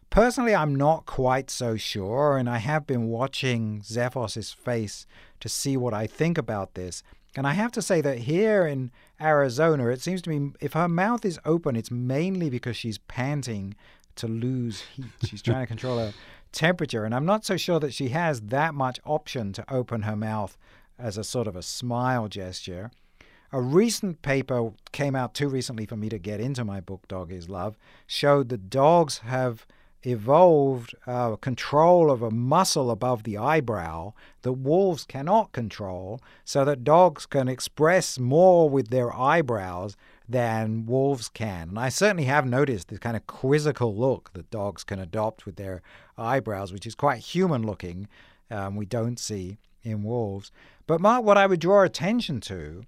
Personally, 0.09 0.55
I'm 0.55 0.75
not 0.75 1.05
quite 1.05 1.51
so 1.51 1.77
sure, 1.77 2.39
and 2.39 2.49
I 2.49 2.57
have 2.57 2.87
been 2.87 3.09
watching 3.09 3.83
Xephos's 3.83 4.53
face 4.55 5.07
to 5.41 5.51
see 5.51 5.77
what 5.77 5.93
I 5.93 6.07
think 6.07 6.39
about 6.39 6.77
this. 6.77 7.03
And 7.37 7.47
I 7.47 7.53
have 7.53 7.73
to 7.73 7.83
say 7.83 8.01
that 8.01 8.21
here 8.21 8.67
in 8.67 8.91
Arizona, 9.21 9.89
it 9.89 10.01
seems 10.01 10.23
to 10.23 10.31
me 10.31 10.53
if 10.63 10.73
her 10.73 10.89
mouth 10.89 11.27
is 11.27 11.39
open, 11.45 11.77
it's 11.77 11.91
mainly 11.91 12.49
because 12.49 12.79
she's 12.79 12.97
panting 12.97 13.75
to 14.17 14.29
lose 14.29 14.83
heat. 14.83 15.07
She's 15.25 15.43
trying 15.43 15.63
to 15.63 15.67
control 15.67 15.99
her 15.99 16.13
temperature, 16.53 17.05
and 17.05 17.15
I'm 17.15 17.27
not 17.27 17.45
so 17.45 17.57
sure 17.57 17.81
that 17.81 17.95
she 17.95 18.09
has 18.11 18.41
that 18.43 18.75
much 18.75 19.01
option 19.05 19.53
to 19.55 19.73
open 19.73 20.03
her 20.03 20.17
mouth 20.17 20.57
as 20.99 21.17
a 21.17 21.25
sort 21.25 21.47
of 21.47 21.57
a 21.57 21.63
smile 21.63 22.29
gesture. 22.29 22.91
A 23.53 23.61
recent 23.61 24.23
paper 24.23 24.73
came 24.93 25.15
out 25.15 25.35
too 25.35 25.49
recently 25.49 25.85
for 25.85 25.97
me 25.97 26.09
to 26.09 26.19
get 26.19 26.41
into 26.41 26.65
my 26.65 26.81
book, 26.81 27.07
Dog 27.09 27.31
is 27.33 27.49
Love, 27.49 27.77
showed 28.07 28.49
that 28.49 28.71
dogs 28.71 29.19
have 29.19 29.67
evolved 30.05 30.95
uh, 31.07 31.37
control 31.37 32.11
of 32.11 32.23
a 32.23 32.31
muscle 32.31 32.91
above 32.91 33.23
the 33.23 33.39
eyebrow 33.39 34.13
that 34.43 34.53
wolves 34.53 35.05
cannot 35.05 35.53
control, 35.53 36.21
so 36.45 36.65
that 36.65 36.83
dogs 36.83 37.27
can 37.27 37.49
express 37.49 38.19
more 38.19 38.69
with 38.69 38.89
their 38.89 39.15
eyebrows 39.15 39.97
than 40.33 40.87
wolves 40.87 41.29
can. 41.29 41.71
And 41.71 41.79
I 41.79 41.89
certainly 41.89 42.25
have 42.25 42.47
noticed 42.47 42.89
this 42.89 42.99
kind 42.99 43.17
of 43.17 43.27
quizzical 43.27 43.95
look 43.95 44.33
that 44.33 44.51
dogs 44.51 44.83
can 44.83 44.99
adopt 44.99 45.47
with 45.47 45.57
their 45.57 45.83
eyebrows, 46.19 46.73
which 46.73 46.87
is 46.87 46.95
quite 46.95 47.19
human 47.19 47.65
looking. 47.65 48.09
Um, 48.51 48.77
we 48.77 48.87
don't 48.87 49.19
see 49.19 49.59
in 49.83 50.03
wolves. 50.03 50.51
But 50.87 51.01
Mark, 51.01 51.25
what 51.25 51.39
I 51.39 51.47
would 51.47 51.61
draw 51.61 51.83
attention 51.83 52.41
to 52.43 52.85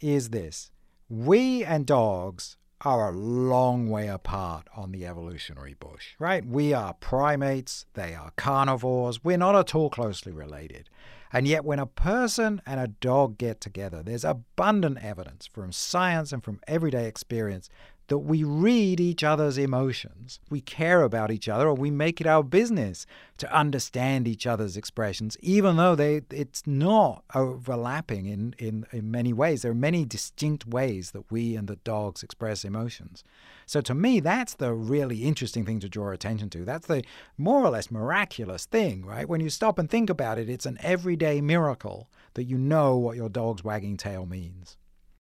is 0.00 0.30
this 0.30 0.70
we 1.08 1.64
and 1.64 1.86
dogs 1.86 2.56
are 2.82 3.08
a 3.08 3.16
long 3.16 3.88
way 3.88 4.08
apart 4.08 4.68
on 4.76 4.92
the 4.92 5.06
evolutionary 5.06 5.74
bush, 5.74 6.14
right? 6.18 6.44
We 6.44 6.72
are 6.74 6.94
primates, 6.94 7.86
they 7.94 8.14
are 8.14 8.32
carnivores, 8.36 9.24
we're 9.24 9.38
not 9.38 9.56
at 9.56 9.74
all 9.74 9.90
closely 9.90 10.32
related. 10.32 10.90
And 11.32 11.48
yet, 11.48 11.64
when 11.64 11.78
a 11.78 11.86
person 11.86 12.62
and 12.64 12.78
a 12.78 12.86
dog 12.88 13.36
get 13.36 13.60
together, 13.60 14.02
there's 14.02 14.24
abundant 14.24 14.98
evidence 15.02 15.46
from 15.46 15.72
science 15.72 16.32
and 16.32 16.42
from 16.42 16.60
everyday 16.68 17.06
experience 17.06 17.68
that 18.08 18.18
we 18.18 18.44
read 18.44 19.00
each 19.00 19.24
other's 19.24 19.58
emotions. 19.58 20.38
We 20.48 20.60
care 20.60 21.02
about 21.02 21.30
each 21.30 21.48
other, 21.48 21.66
or 21.66 21.74
we 21.74 21.90
make 21.90 22.20
it 22.20 22.26
our 22.26 22.42
business 22.42 23.06
to 23.38 23.52
understand 23.52 24.28
each 24.28 24.46
other's 24.46 24.76
expressions, 24.76 25.36
even 25.40 25.76
though 25.76 25.94
they 25.94 26.22
it's 26.30 26.66
not 26.66 27.24
overlapping 27.34 28.26
in, 28.26 28.54
in, 28.58 28.86
in 28.92 29.10
many 29.10 29.32
ways. 29.32 29.62
There 29.62 29.72
are 29.72 29.74
many 29.74 30.04
distinct 30.04 30.66
ways 30.66 31.10
that 31.10 31.30
we 31.30 31.56
and 31.56 31.68
the 31.68 31.76
dogs 31.76 32.22
express 32.22 32.64
emotions. 32.64 33.24
So 33.66 33.80
to 33.80 33.94
me, 33.94 34.20
that's 34.20 34.54
the 34.54 34.72
really 34.72 35.24
interesting 35.24 35.64
thing 35.64 35.80
to 35.80 35.88
draw 35.88 36.12
attention 36.12 36.50
to. 36.50 36.64
That's 36.64 36.86
the 36.86 37.02
more 37.36 37.64
or 37.64 37.70
less 37.70 37.90
miraculous 37.90 38.66
thing, 38.66 39.04
right? 39.04 39.28
When 39.28 39.40
you 39.40 39.50
stop 39.50 39.78
and 39.78 39.90
think 39.90 40.08
about 40.08 40.38
it, 40.38 40.48
it's 40.48 40.66
an 40.66 40.78
everyday 40.80 41.40
miracle 41.40 42.08
that 42.34 42.44
you 42.44 42.56
know 42.56 42.96
what 42.96 43.16
your 43.16 43.28
dog's 43.28 43.64
wagging 43.64 43.96
tail 43.96 44.24
means. 44.26 44.76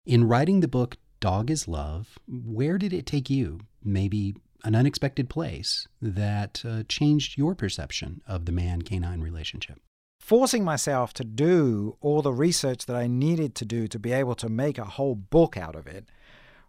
In 0.06 0.28
writing 0.28 0.62
the 0.62 0.68
book 0.68 0.98
Dog 1.22 1.52
is 1.52 1.68
Love, 1.68 2.18
where 2.28 2.80
did 2.80 2.92
it 2.92 3.06
take 3.06 3.30
you? 3.30 3.60
Maybe 3.84 4.36
an 4.64 4.74
unexpected 4.74 5.30
place 5.30 5.88
that 6.02 6.64
uh, 6.66 6.82
changed 6.90 7.38
your 7.38 7.54
perception 7.54 8.24
of 8.26 8.46
the 8.46 8.52
man 8.52 8.82
canine 8.82 9.22
relationship? 9.22 9.80
Forcing 10.20 10.64
myself 10.64 11.14
to 11.14 11.24
do 11.24 11.96
all 12.02 12.24
the 12.24 12.34
research 12.34 12.88
that 12.88 12.96
I 12.96 13.06
needed 13.06 13.54
to 13.56 13.66
do 13.66 13.88
to 13.88 14.00
be 14.00 14.12
able 14.12 14.34
to 14.34 14.50
make 14.50 14.80
a 14.80 14.84
whole 14.84 15.14
book 15.14 15.58
out 15.58 15.76
of 15.76 15.86
it 15.86 16.10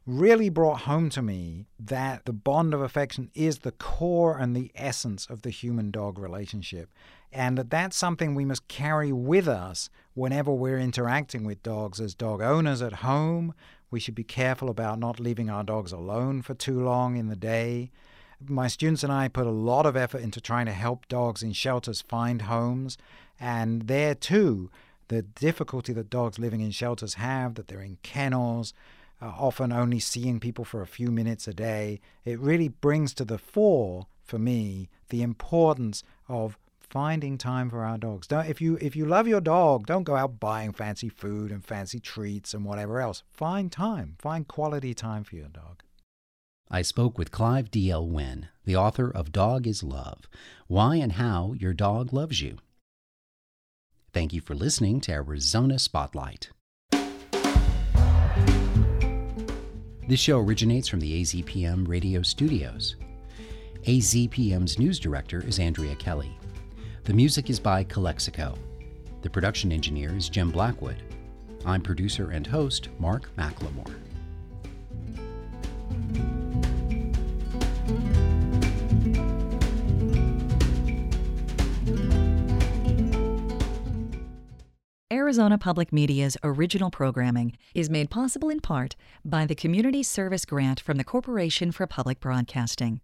really 0.06 0.48
brought 0.48 0.80
home 0.80 1.08
to 1.08 1.22
me 1.22 1.66
that 1.78 2.24
the 2.24 2.32
bond 2.32 2.74
of 2.74 2.82
affection 2.82 3.30
is 3.34 3.60
the 3.60 3.72
core 3.72 4.36
and 4.36 4.54
the 4.54 4.70
essence 4.74 5.26
of 5.26 5.42
the 5.42 5.50
human 5.50 5.90
dog 5.90 6.18
relationship. 6.18 6.90
And 7.32 7.56
that 7.56 7.70
that's 7.70 7.96
something 7.96 8.34
we 8.34 8.44
must 8.44 8.68
carry 8.68 9.12
with 9.12 9.48
us 9.48 9.88
whenever 10.14 10.52
we're 10.52 10.78
interacting 10.78 11.44
with 11.44 11.62
dogs 11.62 12.00
as 12.00 12.14
dog 12.14 12.42
owners 12.42 12.82
at 12.82 12.94
home. 12.94 13.54
We 13.92 14.00
should 14.00 14.14
be 14.14 14.24
careful 14.24 14.70
about 14.70 14.98
not 14.98 15.20
leaving 15.20 15.50
our 15.50 15.62
dogs 15.62 15.92
alone 15.92 16.40
for 16.40 16.54
too 16.54 16.82
long 16.82 17.16
in 17.16 17.28
the 17.28 17.36
day. 17.36 17.90
My 18.48 18.66
students 18.66 19.04
and 19.04 19.12
I 19.12 19.28
put 19.28 19.46
a 19.46 19.50
lot 19.50 19.84
of 19.84 19.96
effort 19.96 20.22
into 20.22 20.40
trying 20.40 20.64
to 20.64 20.72
help 20.72 21.06
dogs 21.08 21.42
in 21.42 21.52
shelters 21.52 22.00
find 22.00 22.42
homes. 22.42 22.96
And 23.38 23.82
there 23.82 24.14
too, 24.14 24.70
the 25.08 25.20
difficulty 25.20 25.92
that 25.92 26.08
dogs 26.08 26.38
living 26.38 26.62
in 26.62 26.70
shelters 26.70 27.14
have, 27.14 27.54
that 27.56 27.68
they're 27.68 27.82
in 27.82 27.98
kennels, 28.02 28.72
uh, 29.20 29.26
often 29.26 29.72
only 29.72 30.00
seeing 30.00 30.40
people 30.40 30.64
for 30.64 30.80
a 30.80 30.86
few 30.86 31.10
minutes 31.10 31.46
a 31.46 31.52
day, 31.52 32.00
it 32.24 32.40
really 32.40 32.68
brings 32.68 33.12
to 33.14 33.26
the 33.26 33.36
fore 33.36 34.06
for 34.24 34.38
me 34.38 34.88
the 35.10 35.22
importance 35.22 36.02
of 36.28 36.58
finding 36.92 37.38
time 37.38 37.70
for 37.70 37.84
our 37.84 37.96
dogs. 37.96 38.26
Don't, 38.26 38.46
if 38.46 38.60
you 38.60 38.76
if 38.80 38.94
you 38.94 39.06
love 39.06 39.26
your 39.26 39.40
dog, 39.40 39.86
don't 39.86 40.04
go 40.04 40.14
out 40.14 40.38
buying 40.38 40.72
fancy 40.72 41.08
food 41.08 41.50
and 41.50 41.64
fancy 41.64 41.98
treats 41.98 42.52
and 42.52 42.66
whatever 42.66 43.00
else. 43.00 43.22
Find 43.32 43.72
time, 43.72 44.16
find 44.18 44.46
quality 44.46 44.92
time 44.92 45.24
for 45.24 45.34
your 45.34 45.48
dog. 45.48 45.82
I 46.70 46.82
spoke 46.82 47.18
with 47.18 47.30
Clive 47.30 47.70
D.L. 47.70 48.06
Wynne, 48.06 48.48
the 48.64 48.76
author 48.76 49.10
of 49.10 49.32
Dog 49.32 49.66
is 49.66 49.82
Love 49.82 50.28
Why 50.68 50.96
and 50.96 51.12
How 51.12 51.54
Your 51.58 51.72
Dog 51.72 52.12
Loves 52.12 52.40
You. 52.42 52.58
Thank 54.12 54.34
you 54.34 54.42
for 54.42 54.54
listening 54.54 55.00
to 55.02 55.12
Arizona 55.12 55.78
Spotlight. 55.78 56.50
This 60.08 60.20
show 60.20 60.40
originates 60.40 60.88
from 60.88 61.00
the 61.00 61.22
AZPM 61.22 61.88
radio 61.88 62.20
studios. 62.22 62.96
AZPM's 63.86 64.78
news 64.78 65.00
director 65.00 65.42
is 65.46 65.58
Andrea 65.58 65.94
Kelly. 65.96 66.36
The 67.04 67.12
music 67.12 67.50
is 67.50 67.58
by 67.58 67.82
Calexico. 67.82 68.54
The 69.22 69.30
production 69.30 69.72
engineer 69.72 70.16
is 70.16 70.28
Jim 70.28 70.52
Blackwood. 70.52 71.02
I'm 71.66 71.82
producer 71.82 72.30
and 72.30 72.46
host 72.46 72.90
Mark 73.00 73.28
McLemore. 73.34 73.92
Arizona 85.10 85.58
Public 85.58 85.92
Media's 85.92 86.36
original 86.44 86.90
programming 86.90 87.56
is 87.74 87.90
made 87.90 88.10
possible 88.10 88.48
in 88.48 88.60
part 88.60 88.94
by 89.24 89.44
the 89.44 89.56
Community 89.56 90.04
Service 90.04 90.44
Grant 90.44 90.78
from 90.78 90.98
the 90.98 91.04
Corporation 91.04 91.72
for 91.72 91.84
Public 91.88 92.20
Broadcasting. 92.20 93.00